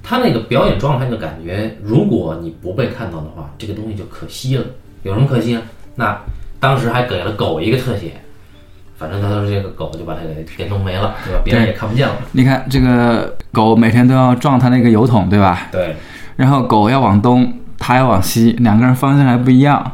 [0.02, 4.64] 他那个表演状态的感觉，如果你不被看到的话，这个东西就可惜了。
[5.04, 5.62] 有什么可惜呢？
[5.94, 6.20] 那
[6.58, 8.20] 当时还给了狗一个特写，
[8.98, 11.42] 反正他说这个狗就把它给给弄没了，对吧？
[11.44, 12.16] 别人也看不见了。
[12.32, 15.68] 你看这个狗每天都要撞它那个油桶，对吧？
[15.70, 15.94] 对，
[16.34, 19.92] 然后狗要往东，它要往西，两个人方向还不一样。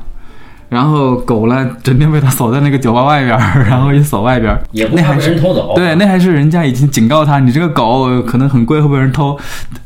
[0.68, 5.74] 然后狗呢，整天被他锁在那个酒吧外边儿，然后一锁外边儿，也不那还是人偷走。
[5.74, 9.38] 对，那还是人家已经警告他，你这个狗可能很贵，会被人偷。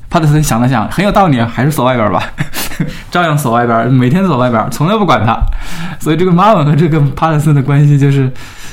[0.08, 2.20] 帕特森想了想，很有道理，啊，还是锁外边吧，
[3.12, 5.38] 照样锁外边，每天锁外边，从来不管他。
[6.00, 8.28] 所以这个马文和这个帕特森的关系就是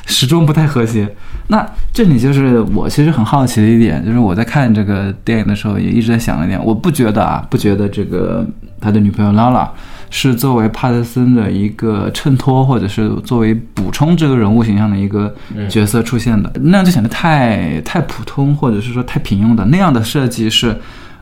[0.07, 1.07] 始终不太和谐。
[1.49, 8.43] 那这里就是我其实很好奇的一点，就是我在看这个电影的时候也一直在想一点，我不觉得啊，不觉得这个
[8.81, 9.69] 他的女朋友拉拉
[10.09, 15.33] 是作为帕特森的一个衬托，或者是作为补充这个人物形象的一个
[15.69, 20.75] 角色出现的，那样就显得太太普通，或者是说太平庸的那样的设计是。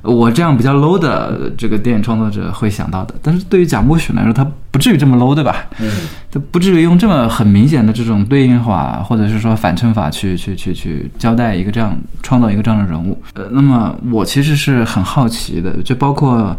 [0.08, 5.66] 我这样比较 low 的这个电影创作者会想到的，但是对于贾木许来说，他不至于这么 low，对吧？
[5.80, 5.92] 嗯，
[6.32, 13.20] 他不至于用这么很明显的这种对应法，或者是说反衬法去去去去交代一个这样创造一个这样的人物。
[13.34, 16.56] 呃，那么我其实是很好奇的，就包括。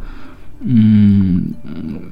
[0.61, 1.43] 嗯，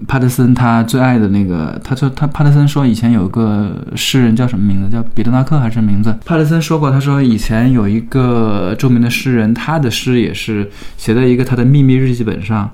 [0.07, 4.91] 帕特森他最爱的那个，他说他帕特森说以前有个诗人叫什么名字？
[4.91, 6.15] 叫彼得拉克还是名字？
[6.25, 12.71] 帕特森说过，他说以前有一个著名的诗人，他的诗也是写在一个他的秘密日记本上，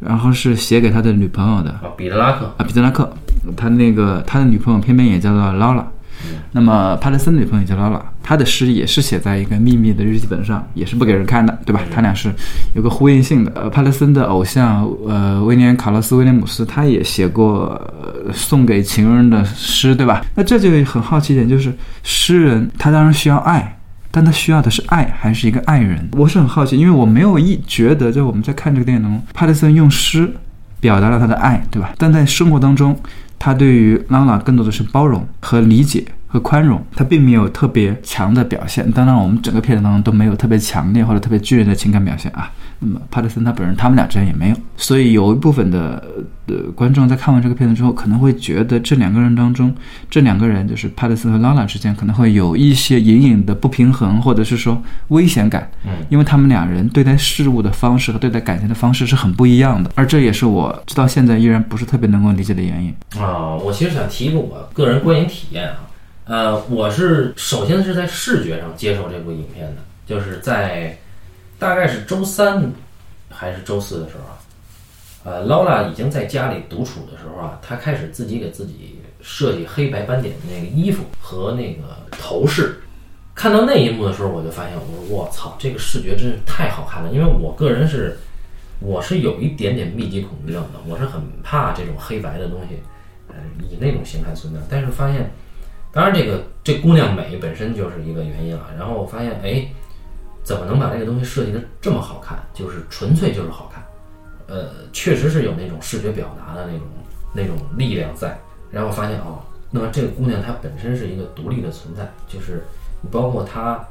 [0.00, 3.10] 然后是写给他的女朋友的啊，彼得拉克啊，彼得拉克，
[3.56, 5.86] 他那个他的女朋友偏偏也叫做劳拉。
[6.50, 11.82] 那么帕特森的女朋友叫劳拉，她的诗也是写在一个秘密的日记本上，也是不给人看的，对吧？
[11.92, 12.32] 他俩是
[12.74, 13.52] 有个呼应性的。
[13.54, 20.24] 呃，帕特森的偶像，呃，威廉·卡洛斯·威廉姆斯，他也写过、呃、送给情人的诗，对吧？
[20.34, 23.78] 那这就很好奇一点，就是诗人他当然需要爱，
[24.10, 26.08] 但他需要的是爱还是一个爱人？
[26.12, 30.32] 我是很好奇，因为我没有一觉得，就我们在看这个电影当中，帕特森用诗
[30.80, 31.92] 表达了他的爱，对吧？
[31.98, 32.96] 但在生活当中，
[33.38, 38.90] 他对于拉拉更多的是包容和理解和宽容，他并没有特别强的表现。
[38.92, 42.50] 当然，我们整个片子当中都没有特别强烈或者特别剧烈的情感表现啊。
[42.78, 44.56] 那么帕特森他本人，他们俩之间也没有。
[44.74, 46.02] 所以有一部分的
[46.46, 49.72] 呃观众在看完这个片子之后，可能会觉得这两个人当中，
[50.08, 55.70] 这两个人就是帕特森和拉拉之间可能会有一些隐隐的不平衡，或者是说危险感。
[55.84, 63.22] 嗯，因为他们两人对待事物的方式和对待感情的方式是很不一样的，而这也是我直到现在依然不是特别能够理解的原因。
[63.22, 65.74] 啊，我其实想提一个我个人观影体验啊，
[66.24, 70.96] 呃，我是首先是在视觉上接受这部影片的，就是在
[71.58, 72.70] 大概是周三
[73.28, 74.38] 还是周四的时候啊，
[75.24, 82.80] 呃，劳拉已经在家里独处的时候啊，她开始自己给自己设计黑白斑点的那个衣服和那个头饰。
[83.34, 88.18] 看到那一幕的时候，我就发现，我说我操，这个视觉真是太好看了，因为我个人是。
[88.84, 92.82] 我是有一点点密集恐惧症的，我是很怕这种黑白的东西，
[93.28, 94.58] 呃，以那种形态存在。
[94.68, 95.30] 但是发现，
[95.92, 98.70] 当然这个这姑娘美本身就是一个原因了。
[98.78, 99.66] 然后我发现，哎，
[100.42, 102.38] 怎么能把这个东西设计的这么好看？
[102.54, 103.84] 就是纯粹就是好看，
[104.46, 106.86] 呃，确实是有那种视觉表达的那种
[107.32, 108.36] 那种力量在。
[108.70, 109.38] 然后发现哦，
[109.70, 112.64] 那么这个姑娘她本身是一个独立的存在，就是
[113.10, 113.86] 包括她，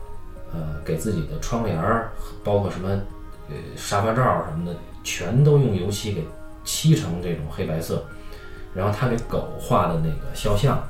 [0.51, 2.11] 呃，给自己的窗帘儿，
[2.43, 2.89] 包括什么。
[3.49, 4.73] 呃，沙发罩什么的
[5.03, 6.25] 全都用油漆给
[6.63, 8.01] 漆成这种黑白色，
[8.73, 10.81] 然后他给狗画的那个肖像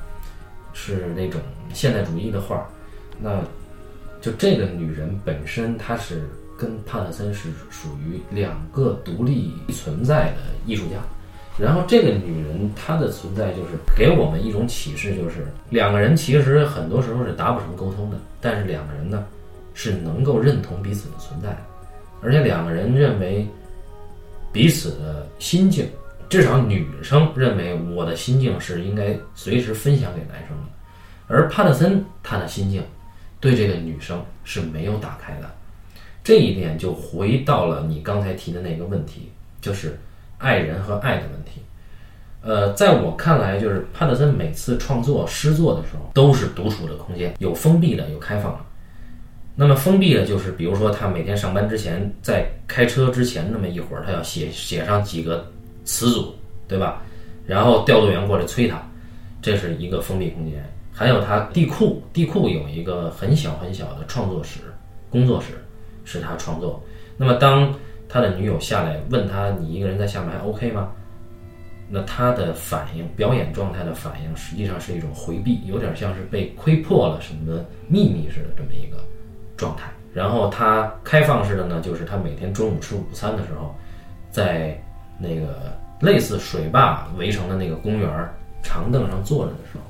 [0.72, 1.40] 是那种
[1.72, 2.66] 现代主义的画，
[3.20, 3.42] 那
[4.20, 10.96] 就这个女人本身她是跟帕特森是属于两个独立存在的艺术家，
[11.58, 19.24] 然后这个女人她的存在就是给我们一种启示，就是两个人其实很多时候是达不成沟通的，但是两个人呢
[19.74, 21.56] 是能够认同彼此的存在。
[22.22, 23.44] 而且两个人认为
[24.52, 25.84] 彼此的心境，
[26.32, 30.62] 至少女生认为我的心境是应该随时分享给男生的，
[31.28, 32.82] 而帕特森他的心境
[33.38, 35.50] 对这个女生是没有打开的，
[36.24, 39.30] 这一点就回到了你刚才提的那个问题，
[39.60, 40.00] 就是
[40.38, 41.60] 爱人和爱的问题。
[42.40, 48.58] 呃，在我看来，就是帕特森每次创作诗作的时候都是独处的空间，有封闭的，有开放的。
[49.54, 55.52] 那么封闭的，就是比如说他每天上班之前，在开车之前那么一会儿，他要写写上几个
[55.84, 56.34] 词组，
[56.68, 57.02] 对吧？
[57.46, 58.80] 然后调度员过来催他，
[59.40, 60.64] 这是一个封闭空间。
[60.92, 64.60] 还有他地库，地库有一个很小很小的创作室、
[65.10, 65.64] 工作室，
[66.04, 66.82] 是他创作。
[67.16, 67.74] 那么当
[68.08, 70.92] 他的女友下来问他：“你一个人在下面还 OK 吗？”
[71.88, 78.98] 那他的反应，表演状态的反应，实际上是一种回避，有点像是被窥破了什么秘密似的这么一个
[79.56, 79.90] 状态。
[80.14, 83.74] 然后他开放式的呢，就是他每天中午吃午餐的时候，
[84.30, 84.78] 在
[85.22, 89.80] 那个类似水坝围成的那个公园儿长凳上坐着的时候，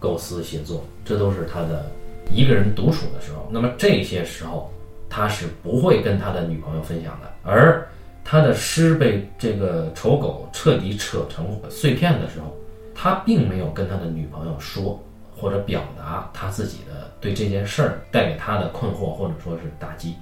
[0.00, 1.90] 构思写作，这都是他的
[2.32, 3.48] 一个人独处的时候。
[3.50, 4.72] 那么这些时候，
[5.08, 7.30] 他是不会跟他的女朋友分享的。
[7.44, 7.86] 而
[8.24, 12.54] 他的诗被这个丑狗彻底扯成碎片的时候，
[12.94, 15.02] 他并没有跟他的女朋友说
[15.34, 20.14] 或者表达他自己的对这件事儿带给他的困惑或者说是打击，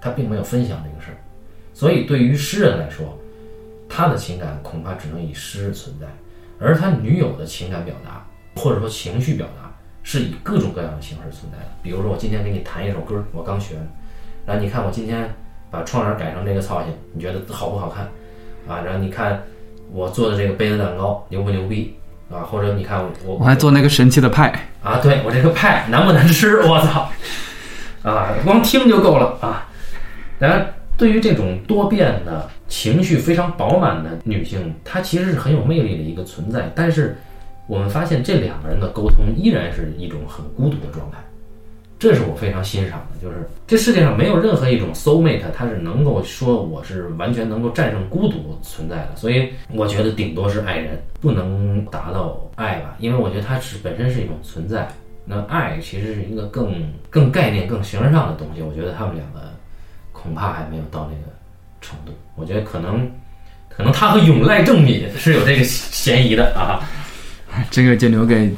[0.00, 1.16] 他并没有分享这个事儿。
[1.72, 3.18] 所以对于诗人来说，
[3.88, 6.06] 他的情感恐怕只能以诗存在，
[6.58, 8.26] 而他女友的情感表达
[8.60, 9.70] 或者说情绪表达
[10.02, 11.70] 是以各种各样的形式存在的。
[11.82, 13.76] 比如说，我今天给你弹一首歌，我刚学，
[14.46, 15.32] 然后你看我今天
[15.70, 18.04] 把窗帘改成这个造型，你觉得好不好看？
[18.66, 19.42] 啊，然后你看
[19.92, 21.96] 我做的这个杯子蛋糕牛不牛逼？
[22.32, 24.50] 啊，或者你看我我还做那个神奇的派，
[24.82, 26.62] 啊，对我这个派难不难吃？
[26.64, 27.10] 我操！
[28.02, 29.68] 啊，光听就够了啊。
[30.38, 30.66] 然后，
[30.96, 36.70] 对于这种多变的情绪非常饱满的女性，她其实是很有魅力的一个存在。
[36.74, 37.16] 但是，
[37.66, 41.18] 我们发现这两个人的沟通依然是一种很孤独的状态，
[41.98, 43.22] 这是我非常欣赏的。
[43.22, 49.16] 就是这世界上没有任何一种 soul mate，它是能够说我是完全能够战胜孤独存在的。
[49.16, 54.88] 所以，我觉得顶多是爱人，不能达到爱吧，因为我觉得它是本身是一种存在。
[55.26, 58.60] 那爱其实是一个更更概念、更形而上的东西。
[58.60, 59.40] 我觉得他们两个
[60.12, 61.32] 恐怕还没有到那个
[61.86, 62.12] 程度。
[62.34, 63.08] 我觉得可能，
[63.68, 66.80] 可能他和永濑正敏是有这个嫌疑的啊。
[67.70, 68.52] 这个就留给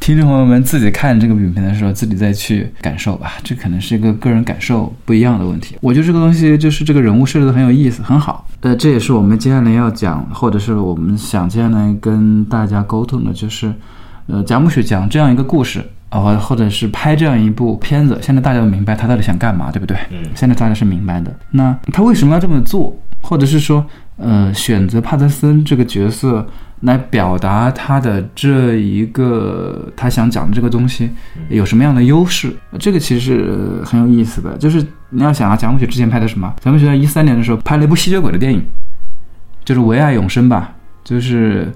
[0.00, 3.34] 听众朋友们自己看这个影片的时候自己再去感受吧。
[3.44, 5.76] 这可能是一个个人感受不一样的问题。
[5.80, 8.48] 我觉得这个东西就是这个人物设置的很有意思，很好。
[8.60, 13.72] 呃，这也是我们接下来要讲，或者是我们想接下来跟大家沟通的，就是
[14.26, 15.84] 呃，贾木雪讲这样一个故事。
[16.20, 19.96] 啊，或者是拍这样一部片子，现在大家都明白他到底想干嘛，对不对？
[20.10, 21.34] 嗯，现在大家是明白的。
[21.50, 23.84] 那他为什么要这么做，或者是说，
[24.16, 26.46] 呃，选择帕特森这个角色
[26.82, 31.10] 来表达他的这一个他想讲的这个东西，
[31.48, 32.54] 有什么样的优势？
[32.78, 34.56] 这个其实很有意思的。
[34.56, 36.54] 就是你要想啊，贾木雪之前拍的什么？
[36.60, 38.62] 贾木雪在一三年的时候拍了一部吸血鬼的电影，
[39.64, 41.72] 就是《唯爱永生》吧，就是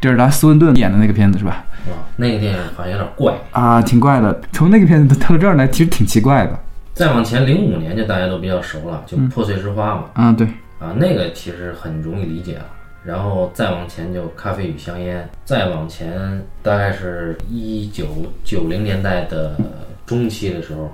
[0.00, 1.64] 蒂尔达·斯温顿演的那个片子，是吧？
[1.88, 3.34] 哇，那个电影好像有点怪。
[3.52, 4.40] 啊，挺怪的。
[4.52, 6.58] 从那个片子到这儿来，其实挺奇怪的。
[6.94, 10.04] 再往前，零五年就大家都比较熟了，就《破碎之花》嘛。
[10.14, 10.46] 啊，对，
[10.78, 12.64] 啊，那个其实很容易理解了。
[13.04, 18.06] 然后再往前就《咖啡与香烟》，再往前大概是一九
[18.44, 19.56] 九零年代的
[20.04, 20.92] 中期的时候，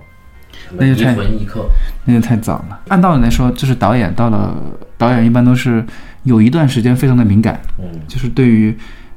[0.71, 1.61] 那就太魂异客》。
[2.05, 2.81] 那就太早了。
[2.89, 4.55] 按道理来说，就是导演到了，
[5.05, 5.85] 导演一般都是
[6.23, 8.75] 有一段时间非常的敏感，嗯，就是对于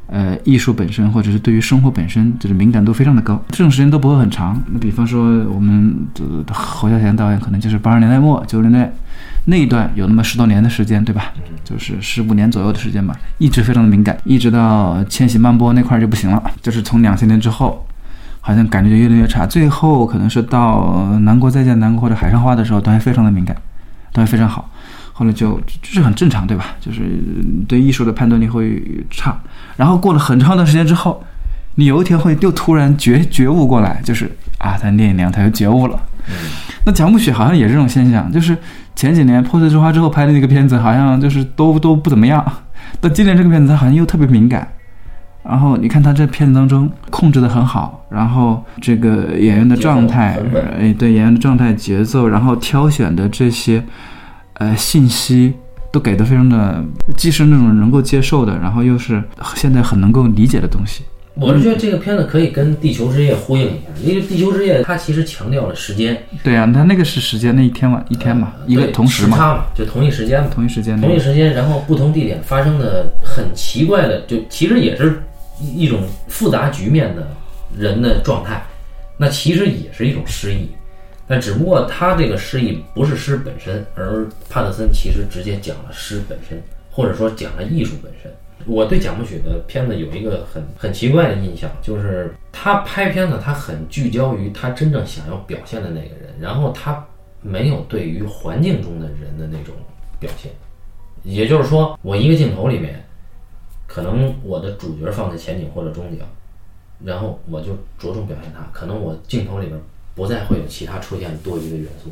[0.08, 3.42] 呃艺术本身，或者是对于生活本身，就是敏感度非常的高。
[3.50, 4.62] 这种时间都不会很长。
[4.74, 8.92] 那比方说，我们呃侯孝贤导演可能就是八十年代末九十年代
[9.46, 11.32] 那一段有那么十多年的时间，对吧？
[11.64, 17.86] 就是十五年左右的时间吧，一直非常的敏感，一直到《千禧曼波》那块儿就不行了，就是从两千年之后。
[18.40, 23.54] 好像感觉就越来越差，最后可能是到《南国再见南国》或者《海上花》的时候，都还非常的敏感，
[24.14, 24.70] 都还非常好。
[25.18, 26.76] 后来就就是很正常，对吧？
[26.80, 27.02] 就是
[27.68, 29.36] 对艺术的判断力会差。
[29.76, 31.24] 然后过了很长一段时间之后，
[31.74, 36.00] 你有一天会又突然觉觉悟过来，就是啊，他聂隐娘他又觉悟了。
[36.86, 38.56] 那贾木许好像也是这种现象，就是
[38.96, 42.46] 前几年《破碎之花》之后拍的那个片子，好像就是都都不怎么样。
[43.02, 44.68] 但今年这个片子，他好像又特别敏感。
[45.44, 50.38] 然后你看他这片子当中控制的很好，然后这个演员的状态
[50.78, 53.82] 哎，对演员的状态、节奏，然后挑选的这些
[54.60, 55.54] 呃信息
[55.92, 56.84] 都给的非常的，
[57.16, 59.24] 既是那种能够接受的，然后又是
[59.56, 61.04] 现在很能够理解的东西。
[61.40, 70.50] 我是觉得这个片子可以跟《地球之夜》呼应一下，因为《地球之夜》它其实强调了时间，对啊，它那个是时间，那一天晚，一天嘛，一个同时嘛，时差嘛，就同一时间嘛。
[70.52, 71.00] 同一时间。
[71.00, 75.22] 同一时间，然后不同地点发生的很奇怪的，就其实也是
[75.62, 77.28] 一一种复杂局面的
[77.78, 78.60] 人的状态，
[79.16, 80.68] 那其实也是一种诗意，
[81.28, 88.32] 但只不过他这个诗意不是诗本身，而帕特森其实直接讲了诗本身，或者说讲了艺术本身。
[88.66, 97.06] 我对贾木许的片子有一个很很奇怪的印象，就是他拍片子，他很聚焦于他真正想要表现的那个人，然后他
[97.42, 99.74] 没有对于环境中的人的那种
[100.20, 100.52] 表现。
[101.24, 103.04] 也就是说，我一个镜头里面，
[103.86, 106.20] 可能我的主角放在前景或者中景，
[107.04, 108.68] 然后我就着重表现他。
[108.74, 109.80] 可能我镜头里边
[110.18, 112.10] 不再会有其他出现多余的元素。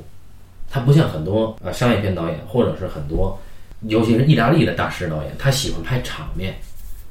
[0.69, 3.37] 它不像很多呃商业片导演，或者是很多
[3.87, 6.53] 尤其是意大利的大师导演，他喜欢拍场面，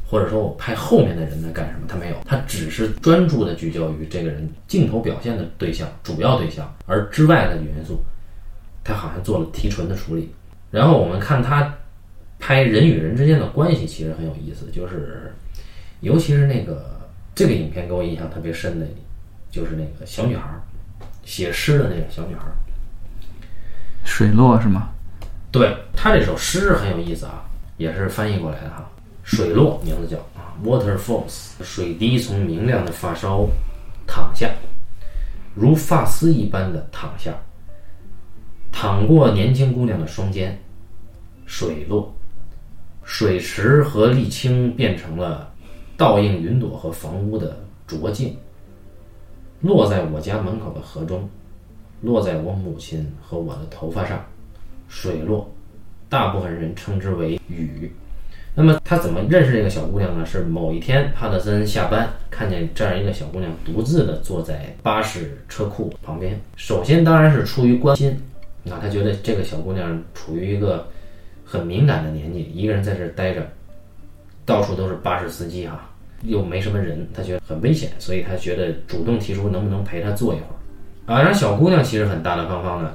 [0.08, 8.00] 或者说我拍后面的人在干什么，他没有，他只是专注的聚焦于这个人镜头表现的对象、主要对象，而之外的元素，
[8.84, 10.30] 他好像做了提纯的处理。
[10.70, 11.72] 然后我们看他
[12.38, 15.32] 拍人与人之间的关系，其实很有意思，就是
[16.00, 17.00] 尤其是那个
[17.34, 18.86] 这个影片给我印象特别深的，
[19.50, 20.60] 就是那个小女孩儿
[21.24, 22.52] 写诗的那个小女孩儿。
[24.04, 24.90] 水落是吗？
[25.50, 27.44] 对他这首诗很有意思啊，
[27.76, 28.84] 也是翻译过来的哈。
[29.22, 33.48] 水落名字叫啊，waterfalls，水滴从明亮的发梢
[34.06, 34.50] 淌下，
[35.54, 37.32] 如发丝一般的淌下，
[38.72, 40.60] 淌过年轻姑娘的双肩。
[41.46, 42.12] 水落，
[43.04, 45.52] 水池和沥青变成了
[45.96, 47.56] 倒映云朵和房屋的
[47.86, 48.36] 浊镜，
[49.64, 51.26] 落在我家门口的河中，
[52.02, 54.22] 落在我母亲和我的头发上。
[54.88, 55.50] 水落，
[56.10, 57.90] 大部分人称之为雨。
[58.54, 60.26] 那么他怎么认识这个小姑娘呢？
[60.26, 66.38] 是某一天，帕特森下班看见这样一个小姑娘独自的坐在巴士车库旁边。
[66.56, 68.10] 首先当然是出于关心，
[68.68, 70.86] 啊，他觉得这个小姑娘处于一个
[71.42, 73.48] 很敏感的年纪，一个人在这待着，
[74.44, 75.90] 到处都是巴士司机啊，
[76.24, 81.14] 又没什么人，他觉得很危险，所以他觉得主动提出能不能陪他坐一会儿。
[81.14, 82.94] 啊，然后小姑娘其实很大大方方的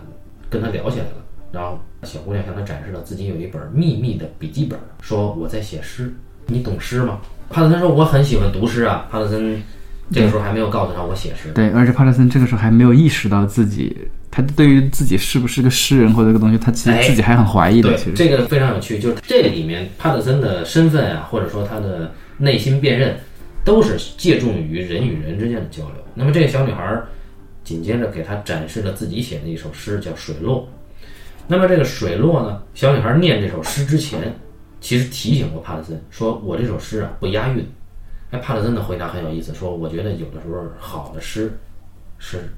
[0.50, 1.12] 跟他聊起来了。
[1.52, 6.14] 然后小姑娘向他展示了自己有一本秘密的笔记本，说我在写诗，
[6.46, 7.20] 你懂诗吗？
[7.50, 9.08] 帕特森说我很喜欢读诗啊。
[9.10, 9.62] 帕特森
[10.12, 13.96] 这个时候还没有告诉他我写诗，对，而且帕特森这个时候还没有意识到自己，
[14.30, 17.90] 他对于自己是不是个诗人或者这个东西，他其实自己还很怀疑的。
[17.90, 23.16] 对，其实这个非常有趣，就是这里面帕特森的身份啊，或者说他的内心辨认，
[23.64, 25.96] 都是借助于人与人之间的交流。
[26.16, 27.00] 那么这个小女孩
[27.64, 30.62] 紧接着给她展示了自己写的一首诗，叫《水落》。
[31.48, 32.64] 那么这个水落呢？
[32.74, 34.34] 小女孩念这首诗之前，
[34.80, 37.64] 其实提醒过帕特森，说我这首诗啊不押韵。
[38.32, 41.52] 哎，帕特森的回答很有意思，说我觉得有的时候好的诗
[42.20, 42.50] 是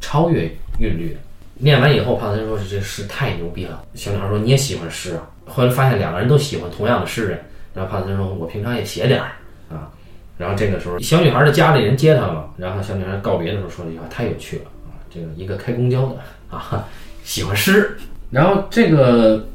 [0.00, 1.20] 超越韵律的。
[1.54, 3.84] 念完以后，帕特森说是这诗太牛逼了。
[3.94, 5.28] 小女孩说你也喜欢诗啊？
[5.46, 7.40] 后来发现两个人都喜欢同样的诗人，
[7.74, 9.32] 然后帕特森说我平常也写点儿
[9.68, 9.90] 啊。
[10.36, 14.96] 然后这个时候，小女孩的家里人接她了，然后小女孩告别的时候说了一句话，太有趣了啊！
[15.12, 16.16] 这个一个开公交的
[16.48, 16.88] 啊，
[17.24, 17.94] 喜欢诗。
[18.30, 19.46] 然后这个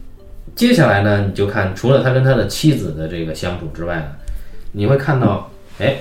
[0.56, 4.12] 接下来呢，你就看，除了他跟他的妻子的这个相处之外呢，
[4.72, 5.50] 你会看到，
[5.80, 5.96] 哎，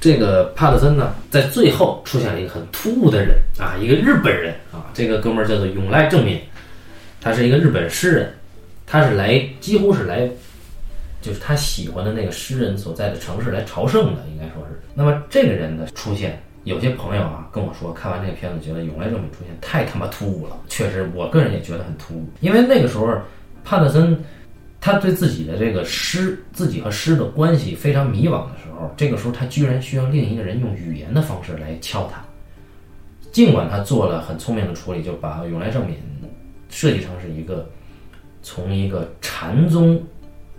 [0.00, 6.38] 这个帕特森呢，在最后出现了一个很突兀的人啊，一个日本人啊，这个哥们儿叫做永濑正敏，
[7.20, 8.32] 他是一个日本诗人，
[8.86, 10.28] 他是来几乎是来，
[11.22, 14.78] 就是他喜欢的那个诗人所在的城市来朝圣的，应该说是。
[14.94, 16.38] 那么这个人的出现。
[16.64, 20.56] 有些朋友啊跟我说，看完这个片子觉得永来正敏出现太他妈突兀了。
[20.68, 22.24] 确实，我个人也觉得很突兀。
[22.40, 23.08] 因为那个时候，
[23.64, 24.16] 帕特森
[24.80, 32.24] 他对自己的这个诗，自己和诗的关系非常迷惘的时候，这个时候他居然需要另一个人用语言的方式来敲他。
[33.32, 35.96] 尽管他做了很聪明的处理，就把永来正敏
[36.68, 37.68] 设计成是一个
[38.40, 40.00] 从一个禅宗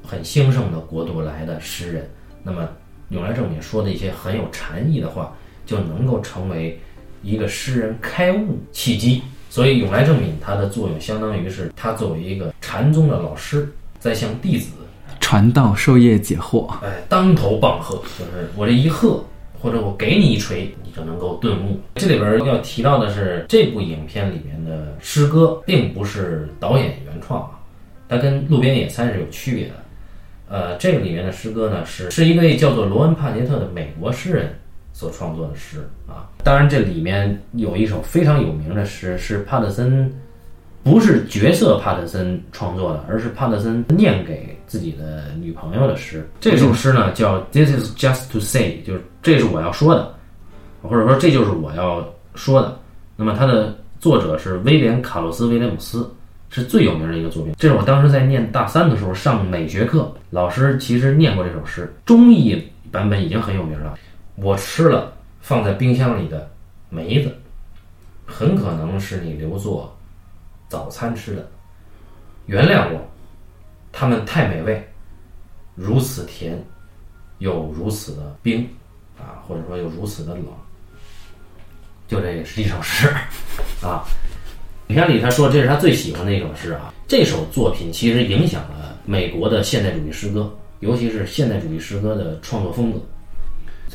[0.04, 2.10] 很兴盛的国度来的诗人，
[2.44, 2.70] 那么
[3.10, 5.34] 永来正敏说的一些很有禅意的话。
[5.66, 6.78] 就能够成为
[7.22, 13.66] 一个诗人开悟契机，所以永来正敏他的作用相当于是他作为一个禅宗的老师，
[13.98, 14.74] 在向弟子
[15.22, 16.68] 传道授业解惑。
[16.84, 19.24] 哎，当头棒喝，就是我这一喝，
[19.58, 21.80] 或者我给你一锤，你就能够顿悟。
[21.96, 27.52] 这里边要提到的是，这部影片里面的诗歌并不是导演原创啊，
[28.10, 29.76] 它跟《路边野餐》是有区别的。
[30.50, 34.54] 呃，这个里面的诗歌呢，是是一位叫做罗恩·帕杰特的美国诗人。
[34.96, 40.08] 所创作的诗啊，当然这里面有一首非常有名的诗，是帕特森，
[40.84, 46.30] 不是角色帕特森创作的，而是帕特森念给自己的女朋友的诗。
[46.40, 50.14] 这首诗呢叫 "This is just to say"，就是这是我要说的，
[50.84, 52.78] 或者说这就是我要说的。
[53.16, 56.08] 那么它的作者是威廉·卡洛斯·威廉姆斯，
[56.54, 57.56] 是最有名的一个作品。
[57.58, 63.98] 这是我当时在念大三的时候上美学课，老师其实念过这首诗，中译版本已经很有名了。
[64.36, 66.48] 我吃了放在冰箱里的
[66.90, 67.36] 梅子，
[68.28, 69.98] 很可能是你留作
[70.70, 71.50] 早餐吃的。
[72.46, 73.02] 原谅我，
[73.92, 74.88] 它们太美味，
[75.74, 76.64] 如此甜，
[77.40, 78.70] 又如此的冰，
[79.18, 80.46] 啊，或者说又如此的冷。
[82.08, 83.08] 就这是一首诗，
[83.82, 84.04] 啊，
[84.88, 86.94] 影片里他说这是他最喜欢的一首诗啊。
[87.08, 93.00] 这首作品其实影响了美国的现代主义诗歌，尤其是现代主义诗歌的创作风格。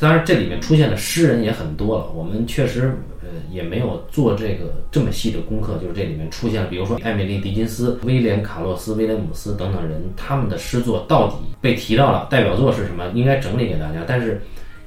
[0.00, 2.08] 当然，这里面出现的诗人也很多了。
[2.14, 14.04] 我们确实，呃，也没有做这个这么细的功课，就是这里面出现了，比如说艾米丽·狄金斯、威廉·卡洛斯、威廉姆斯等等人，他们的诗作到底被提到了，代表作是什么，应该整理给大家。
[14.06, 14.40] 但是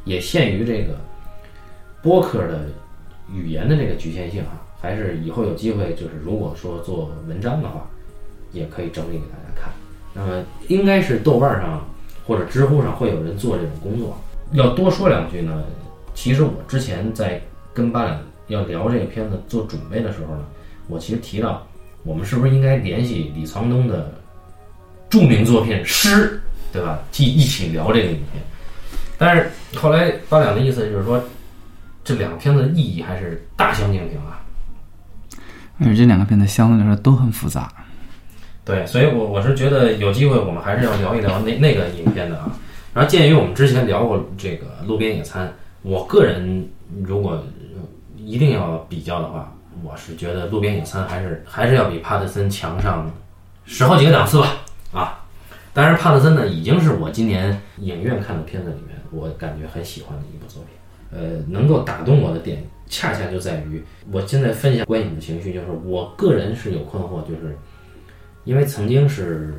[0.06, 0.98] 也限于这个
[2.02, 2.68] 播客的
[3.34, 7.88] 语言的这个局限性啊，还是以后有机会，就是如果说做文章的话，
[8.52, 9.72] 也可以整理给大家看。
[10.14, 11.88] 那么应该是豆瓣上
[12.26, 14.18] 或者知乎上会有人做这种工作。
[14.54, 15.64] 要多说两句呢，
[16.14, 17.40] 其实我之前在
[17.74, 20.44] 跟八两要聊这个片子做准备的时候呢，
[20.88, 21.66] 我其实提到
[22.04, 24.12] 我们是不是应该联系李沧东的
[25.10, 26.10] 著名作品《诗》，
[26.74, 27.00] 对吧？
[27.18, 28.44] 一一起聊这个影片。
[29.18, 31.24] 但是后来八两的意思就是说，
[32.04, 34.41] 这两个片子意义还是大相径庭啊。
[35.82, 37.72] 因为这两个片子相对来说都很复杂。
[38.64, 42.50] 对，所以我我是觉得有机会我们还是要聊一聊那那个影片的啊。
[42.94, 45.52] 然后鉴于我们之前聊过这个路边野餐，
[45.82, 46.70] 我个人
[47.04, 47.44] 如果
[48.16, 49.52] 一定要比较的话，
[49.84, 53.10] 我是觉得路边野餐还是还是要比帕特森强上
[53.66, 54.58] 十好几个档次吧
[54.92, 55.18] 啊。
[55.74, 60.74] 当然，帕特森呢已经是我今年影院看的片子里面我感觉很喜欢的一部作品。
[61.14, 63.82] 呃，能够打动我的点，恰恰就在于
[64.12, 67.58] 我现在分享观影的情绪，就是我个人是有困惑，就是
[68.44, 69.56] 因为曾经是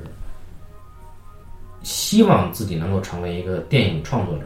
[1.82, 4.44] 希望自己能够成为一个电影创作者，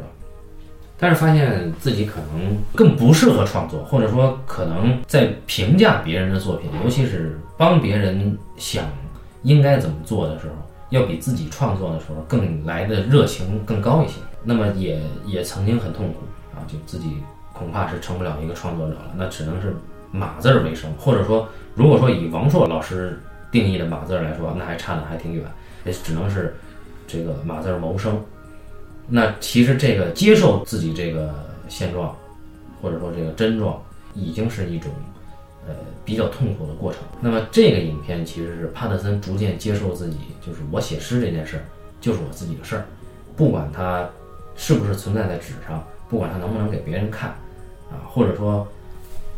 [0.97, 8.89] 但是发现自己可能更不适合创作，或者说可能在评价别人的作品，尤其是帮别人想
[9.43, 10.55] 应该怎么做的时候，
[10.91, 14.14] 要比自己创作的时候更来的热情更高一些。
[14.45, 16.20] 那么也也曾经很痛苦
[16.55, 17.11] 啊，就自己
[17.57, 19.74] 恐怕是成不了一个创作者了，那只能是
[20.11, 23.18] 码字儿为生，或者说如果说以王朔老师
[23.50, 25.44] 定义的码字儿来说，那还差得还挺远，
[25.84, 26.54] 也只能是
[27.07, 28.22] 这个码字儿谋生。
[29.09, 31.32] 那其实这个接受自己这个
[31.68, 32.14] 现状，
[32.82, 33.80] 或者说这个真状，
[34.14, 34.90] 已经是一种
[35.66, 37.00] 呃比较痛苦的过程。
[37.20, 41.64] 那么这个影片其实是帕特森逐渐接受自己，就是我写诗这件事儿
[42.00, 42.84] 就是我自己的事儿，
[43.36, 44.09] 不管它
[44.57, 47.32] 是不是存在在纸上，不管它能不能给别人看，
[47.91, 48.66] 啊，或者说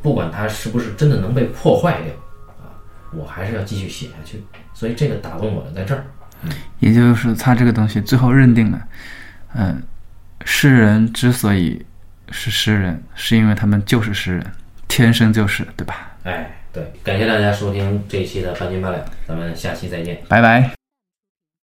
[0.02, 2.12] 不管它是不是真的能被破坏掉，
[2.58, 2.72] 啊，
[3.12, 4.42] 我还是要继续写下去。
[4.74, 6.04] 所以这个打动我的在这儿。
[6.78, 8.80] 也就是他这个东西最后认定了，
[9.54, 9.82] 嗯，
[10.44, 11.84] 诗人之所以
[12.30, 14.46] 是诗人，是因为他们就是诗人，
[14.86, 16.12] 天生就是，对吧？
[16.22, 20.22] 哎，对，感谢大家收听这一期的半斤八两，咱们下期再见。
[20.28, 20.77] 拜拜。